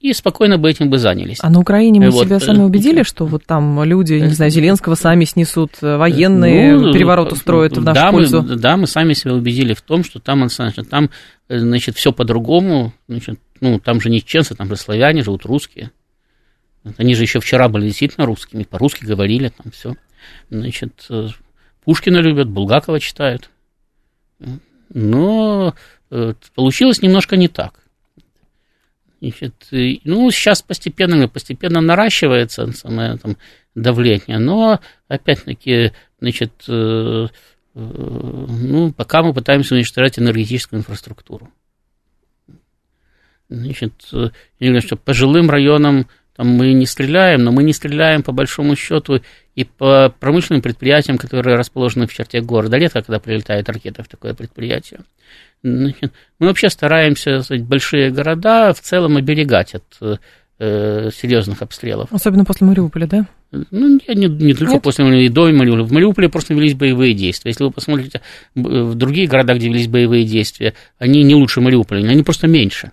[0.00, 1.38] и спокойно бы этим бы занялись.
[1.40, 2.26] А на Украине мы вот.
[2.26, 6.92] себя сами убедили, что вот там люди, не знаю, Зеленского сами снесут, э, военные ну,
[6.92, 8.42] переворот устроят в нашу да, пользу?
[8.42, 11.10] Мы, да, мы сами себя убедили в том, что там, значит, там,
[11.48, 15.92] э, значит, все по-другому, значит, ну, там же не чеченцы, там же славяне живут русские.
[16.96, 19.94] Они же еще вчера были действительно русскими, по-русски говорили, там все.
[20.50, 21.08] Значит,
[21.84, 23.50] Пушкина любят, Булгакова читают.
[24.92, 25.74] Но
[26.54, 27.83] получилось немножко не так.
[29.30, 29.54] Значит,
[30.04, 33.36] ну, сейчас постепенно, постепенно наращивается самое там,
[33.74, 37.28] давление, но, опять-таки, значит, э,
[37.74, 41.50] э, ну, пока мы пытаемся уничтожать энергетическую инфраструктуру.
[43.48, 46.06] Значит, э, я говорю, что по жилым районам
[46.36, 49.22] там мы не стреляем, но мы не стреляем по большому счету
[49.54, 52.76] и по промышленным предприятиям, которые расположены в черте города.
[52.76, 55.00] Редко, когда прилетает ракета в такое предприятие.
[55.64, 60.20] Значит, мы вообще стараемся сказать, большие города в целом оберегать от
[60.58, 62.12] э, серьезных обстрелов.
[62.12, 63.26] Особенно после Мариуполя, да?
[63.50, 64.82] Ну, не, не только Нет?
[64.82, 65.84] после Мариуполя, и до Мариуполя.
[65.84, 67.50] В Мариуполе просто велись боевые действия.
[67.50, 68.20] Если вы посмотрите
[68.54, 72.92] в другие города, где велись боевые действия, они не лучше Мариуполя, они просто меньше.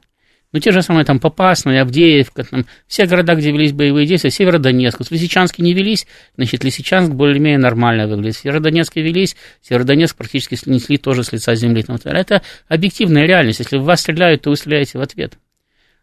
[0.54, 5.00] Ну, те же самые там Попасная, Авдеевка, там, все города, где велись боевые действия, Северодонецк.
[5.02, 8.36] В Лисичанске не велись, значит, Лисичанск более-менее нормально выглядит.
[8.36, 11.84] В Северодонецке велись, Северодонецк практически снесли тоже с лица земли.
[11.84, 13.60] Там, это объективная реальность.
[13.60, 15.38] Если в вас стреляют, то вы стреляете в ответ.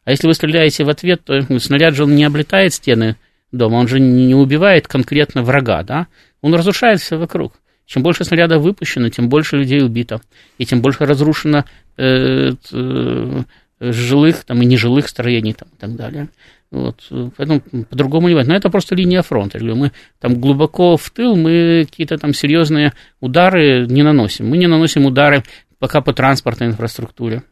[0.05, 3.17] А если вы стреляете в ответ, то ну, снаряд же он не облетает стены
[3.53, 6.07] дома, он же не убивает конкретно врага, да?
[6.41, 7.55] Он разрушает все вокруг.
[7.85, 10.21] Чем больше снарядов выпущено, тем больше людей убито,
[10.59, 11.65] и тем больше разрушено
[11.97, 13.43] э, э,
[13.81, 16.29] жилых там, и нежилых строений там, и так далее.
[16.71, 17.07] Вот,
[17.37, 18.49] поэтому по-другому не бывает.
[18.49, 19.59] Но это просто линия фронта.
[19.63, 24.49] Мы там глубоко в тыл, мы какие-то там серьезные удары не наносим.
[24.49, 25.45] Мы не наносим удары
[25.79, 27.43] пока по транспортной инфраструктуре.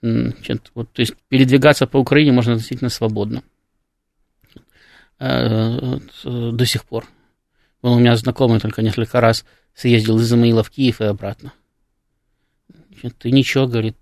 [0.00, 3.42] Вот, то есть передвигаться по Украине можно относительно свободно
[5.18, 7.06] э, до сих пор.
[7.80, 9.44] У меня знакомый только несколько раз
[9.74, 11.52] съездил из Измаила в Киев и обратно.
[13.02, 13.96] И ничего, говорит,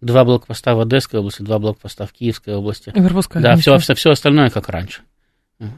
[0.00, 2.92] два блокпоста в Одесской области, два блокпоста в Киевской области.
[2.94, 5.02] И Вербовская, да, все, все, все остальное как раньше.
[5.58, 5.70] Вот.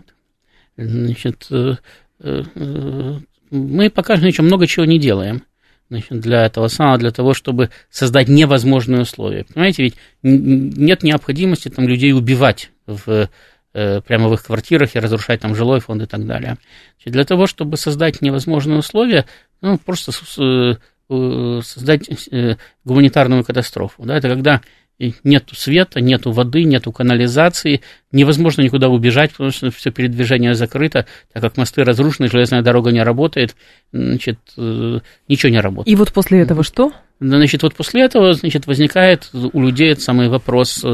[0.77, 1.77] Значит, э,
[2.21, 3.19] э,
[3.51, 5.43] мы пока еще много чего не делаем
[5.89, 9.45] значит, для этого самого, для того, чтобы создать невозможные условия.
[9.45, 13.29] Понимаете, ведь нет необходимости там людей убивать в,
[13.75, 16.59] э, прямо в их квартирах и разрушать там жилой фонд и так далее.
[16.97, 19.27] Значит, для того, чтобы создать невозможные условия,
[19.61, 20.77] ну, просто Э,
[21.09, 24.03] создать э, гуманитарную катастрофу.
[24.05, 24.61] Да, это когда
[24.99, 31.43] нет света, нет воды, нет канализации, невозможно никуда убежать, потому что все передвижение закрыто, так
[31.43, 33.55] как мосты разрушены, железная дорога не работает,
[33.93, 34.99] значит, э,
[35.29, 35.93] ничего не работает.
[35.93, 36.93] И вот после этого что?
[37.21, 40.85] Значит, вот после этого, значит, возникает у людей этот самый вопрос,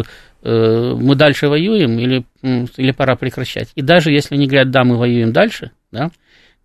[0.43, 3.71] мы дальше воюем или, или пора прекращать.
[3.75, 6.11] И даже если они говорят, да, мы воюем дальше, да,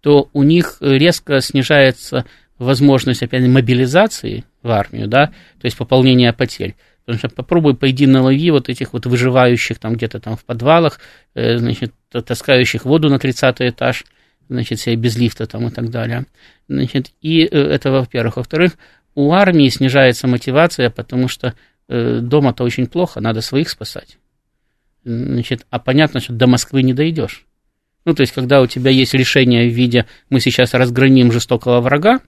[0.02, 2.26] то у них резко снижается
[2.60, 6.76] возможность, опять мобилизации в армию, да, то есть пополнения потерь.
[7.06, 11.00] Потому что попробуй пойди налови вот этих вот выживающих там где-то там в подвалах,
[11.34, 14.06] э, значит, таскающих воду на 30 этаж,
[14.48, 16.26] значит, себе без лифта там и так далее.
[16.68, 18.38] Значит, и э, это во-первых.
[18.38, 18.74] Во-вторых,
[19.16, 21.56] у армии снижается мотивация, потому что
[21.88, 24.20] э, дома-то очень плохо, надо своих спасать.
[25.04, 27.46] Значит, а понятно, что до Москвы не дойдешь.
[28.06, 32.20] Ну, то есть, когда у тебя есть решение в виде «мы сейчас разграним жестокого врага»,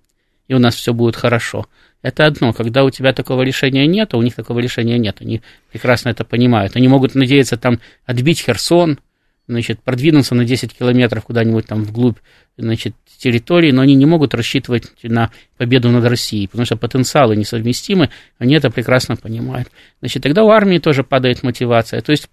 [0.52, 1.66] и у нас все будет хорошо.
[2.02, 2.52] Это одно.
[2.52, 5.22] Когда у тебя такого решения нет, а у них такого решения нет.
[5.22, 5.41] Они
[5.72, 6.76] прекрасно это понимают.
[6.76, 8.99] Они могут надеяться там отбить Херсон,
[9.47, 12.18] значит, продвинуться на 10 километров куда-нибудь там вглубь
[12.58, 18.10] значит, территории, но они не могут рассчитывать на победу над Россией, потому что потенциалы несовместимы,
[18.38, 19.70] они это прекрасно понимают.
[20.02, 22.02] Значит, тогда у армии тоже падает мотивация.
[22.02, 22.28] То есть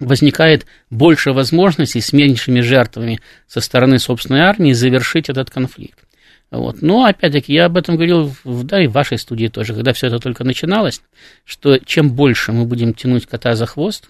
[0.00, 6.03] возникает больше возможностей с меньшими жертвами со стороны собственной армии завершить этот конфликт.
[6.50, 6.82] Вот.
[6.82, 10.18] Но, опять-таки, я об этом говорил, да, и в вашей студии тоже, когда все это
[10.18, 11.02] только начиналось,
[11.44, 14.08] что чем больше мы будем тянуть кота за хвост,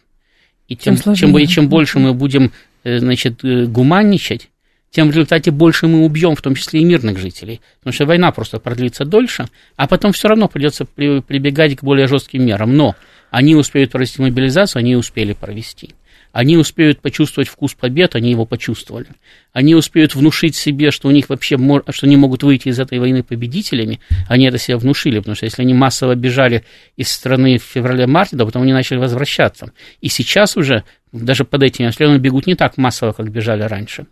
[0.68, 2.52] и тем, тем, чем, и чем больше мы будем,
[2.84, 4.50] э, значит, э, гуманничать,
[4.90, 7.60] тем в результате больше мы убьем, в том числе и мирных жителей.
[7.80, 12.46] Потому что война просто продлится дольше, а потом все равно придется прибегать к более жестким
[12.46, 12.76] мерам.
[12.76, 12.94] Но
[13.30, 15.94] они успеют провести мобилизацию, они успели провести.
[16.34, 19.06] Они успеют почувствовать вкус побед, они его почувствовали.
[19.52, 21.56] Они успеют внушить себе, что у них вообще,
[21.90, 25.62] что они могут выйти из этой войны победителями, они это себе внушили, потому что если
[25.62, 26.64] они массово бежали
[26.96, 29.70] из страны в феврале-марте, то потом они начали возвращаться.
[30.00, 30.82] И сейчас уже,
[31.12, 34.06] даже под этими обстрелами, бегут не так массово, как бежали раньше.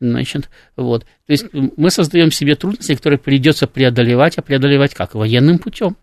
[0.00, 1.04] Значит, вот.
[1.26, 5.14] То есть мы создаем себе трудности, которые придется преодолевать, а преодолевать как?
[5.14, 5.96] Военным путем.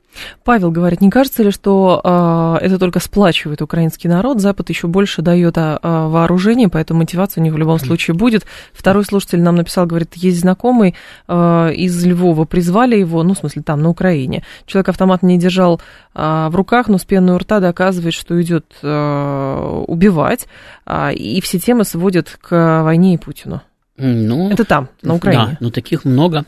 [0.43, 5.22] Павел говорит, не кажется ли, что э, это только сплачивает украинский народ, Запад еще больше
[5.22, 8.45] дает э, вооружение, поэтому мотивация у них в любом случае будет.
[8.74, 10.95] Второй слушатель нам написал, говорит, есть знакомый
[11.28, 14.43] э, из Львова, призвали его, ну, в смысле, там, на Украине.
[14.65, 15.82] Человек автомат не держал
[16.13, 20.47] э, в руках, но с пеной у рта доказывает, что идет э, убивать,
[20.86, 23.61] э, и все темы сводят к войне и Путину.
[23.97, 25.45] Ну, это там, на Украине.
[25.45, 26.45] Да, но таких много.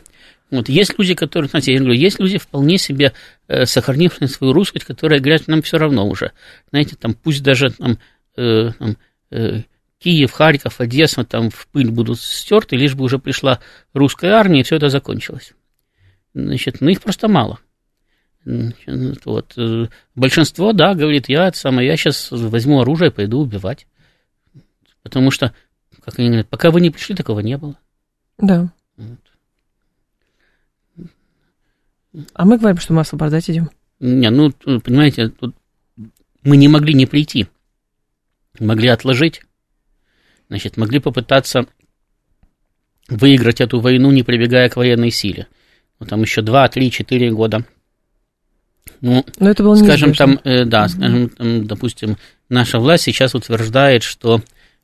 [0.50, 3.12] Вот есть люди, которые, знаете, я говорю, есть люди вполне себе
[3.64, 6.32] сохранившие свою русскость, которые говорят, нам все равно уже.
[6.70, 7.98] Знаете, там пусть даже там,
[8.36, 8.96] э, там
[9.30, 9.62] э,
[9.98, 13.60] Киев, Харьков, Одесса там в пыль будут стерты, лишь бы уже пришла
[13.92, 15.52] русская армия, и все это закончилось.
[16.34, 17.58] Значит, ну их просто мало.
[18.44, 19.52] Вот.
[19.56, 23.86] Э, большинство, да, говорит, я самое, я сейчас возьму оружие и пойду убивать.
[25.02, 25.52] Потому что,
[26.04, 27.76] как они говорят, пока вы не пришли, такого не было.
[28.38, 28.72] Да.
[28.96, 29.18] Вот.
[32.34, 33.70] А мы говорим, что мы освобождать идем.
[34.00, 35.54] Не, ну, понимаете, тут
[36.42, 37.46] мы не могли не прийти.
[38.58, 39.42] Могли отложить.
[40.48, 41.66] Значит, могли попытаться
[43.08, 45.46] выиграть эту войну, не прибегая к военной силе.
[45.98, 47.64] Ну, там еще 2, 3, 4 года.
[49.00, 52.16] Ну, Но это было скажем, там, э, да, скажем, там, допустим,
[52.48, 54.42] наша власть сейчас утверждает, что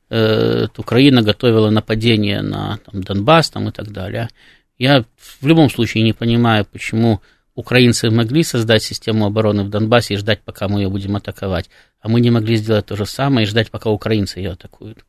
[0.09, 4.29] э, Украина готовила нападение на там, Донбасс там, и так далее.
[4.77, 5.05] Я
[5.41, 7.21] в любом случае не понимаю, почему
[7.55, 11.69] украинцы могли создать систему обороны в Донбассе и ждать, пока мы ее будем атаковать,
[11.99, 15.03] а мы не могли сделать то же самое и ждать, пока украинцы ее атакуют.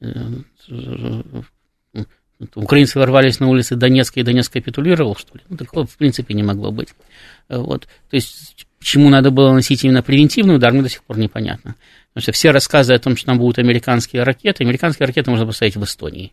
[0.00, 0.14] Э,
[2.54, 5.44] украинцы ворвались на улицы Донецка, и Донецк капитулировал, что ли?
[5.48, 6.90] Ну, такого, в принципе, не могло быть.
[7.48, 7.88] Вот.
[8.10, 11.74] То есть, почему надо было носить именно превентивный удар, мне до сих пор непонятно.
[12.12, 15.76] Потому что все рассказы о том, что там будут американские ракеты, американские ракеты можно поставить
[15.76, 16.32] в Эстонии.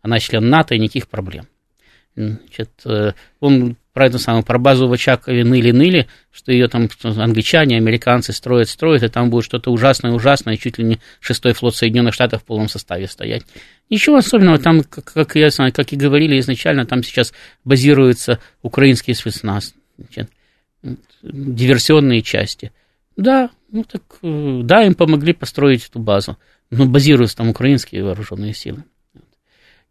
[0.00, 1.46] Она член НАТО, и никаких проблем.
[2.14, 7.76] Значит, э, он про эту самую, про базу в Очакове ныли-ныли, что ее там англичане,
[7.76, 12.42] американцы строят, строят, и там будет что-то ужасное-ужасное, чуть ли не шестой флот Соединенных Штатов
[12.42, 13.44] в полном составе стоять.
[13.90, 17.34] Ничего особенного, там, как, как, я, как и говорили изначально, там сейчас
[17.64, 20.30] базируются украинские спецназ, значит,
[21.22, 22.72] диверсионные части.
[23.16, 26.38] Да, ну так, э, да, им помогли построить эту базу,
[26.70, 28.84] но базируются там украинские вооруженные силы.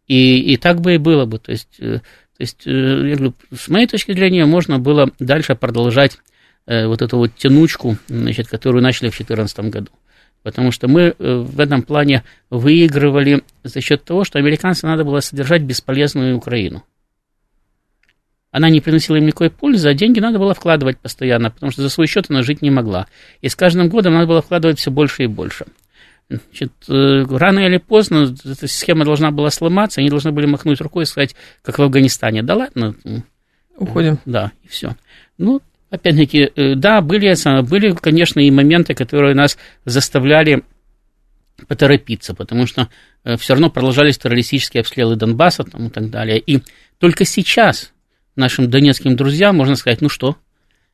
[0.06, 1.38] И, и так бы и было бы.
[1.38, 5.54] То есть, э, то есть, э, я говорю, с моей точки зрения, можно было дальше
[5.54, 6.18] продолжать
[6.66, 9.90] э, вот эту вот тянучку, значит, которую начали в 2014 году.
[10.42, 15.62] Потому что мы в этом плане выигрывали за счет того, что американцам надо было содержать
[15.62, 16.84] бесполезную Украину.
[18.50, 21.88] Она не приносила им никакой пользы, а деньги надо было вкладывать постоянно, потому что за
[21.88, 23.06] свой счет она жить не могла.
[23.40, 25.64] И с каждым годом надо было вкладывать все больше и больше.
[26.28, 31.04] Значит, э, рано или поздно эта схема должна была сломаться, они должны были махнуть рукой
[31.04, 32.94] и сказать, как в Афганистане, да ладно.
[33.76, 34.18] Уходим.
[34.24, 34.96] Да, и все.
[35.38, 35.60] Ну,
[35.90, 40.62] опять-таки, э, да, были, были, конечно, и моменты, которые нас заставляли
[41.68, 42.88] поторопиться, потому что
[43.24, 46.38] э, все равно продолжались террористические обстрелы Донбасса там, и так далее.
[46.38, 46.62] И
[46.98, 47.92] только сейчас
[48.36, 50.36] нашим донецким друзьям можно сказать, ну что,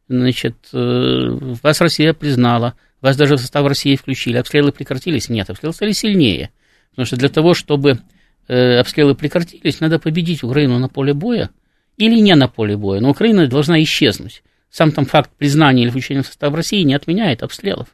[0.09, 4.37] значит, вас Россия признала, вас даже в состав России включили.
[4.37, 5.29] Обстрелы прекратились?
[5.29, 6.51] Нет, обстрелы стали сильнее.
[6.91, 8.01] Потому что для того, чтобы
[8.49, 11.51] э, обстрелы прекратились, надо победить Украину на поле боя
[11.97, 13.01] или не на поле боя.
[13.01, 14.43] Но Украина должна исчезнуть.
[14.71, 17.89] Сам там факт признания или включения в состав России не отменяет обстрелов.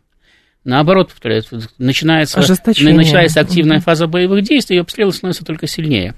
[0.65, 1.43] Наоборот, повторяю,
[1.77, 6.15] начинается, начинается активная фаза боевых действий, и обстрелы становятся только сильнее.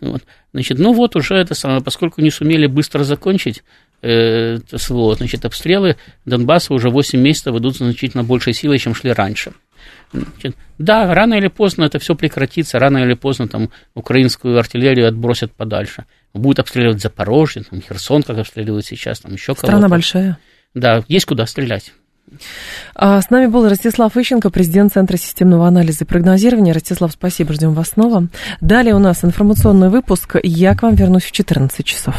[0.00, 0.22] Вот.
[0.52, 3.64] Значит, ну вот уже это самое, поскольку не сумели быстро закончить,
[4.00, 9.52] СВО, значит, обстрелы Донбасса уже 8 месяцев идут значительно большей силой, чем шли раньше.
[10.12, 15.52] Значит, да, рано или поздно это все прекратится, рано или поздно там украинскую артиллерию отбросят
[15.52, 16.04] подальше.
[16.32, 19.66] Будут обстреливать Запорожье, там, Херсон, как обстреливают сейчас, там еще кого-то.
[19.66, 20.38] Страна большая.
[20.74, 21.92] Да, есть куда стрелять.
[22.94, 26.74] А с нами был Ростислав Ищенко, президент Центра системного анализа и прогнозирования.
[26.74, 28.28] Ростислав, спасибо, ждем вас снова.
[28.60, 30.36] Далее у нас информационный выпуск.
[30.42, 32.14] Я к вам вернусь в 14 часов.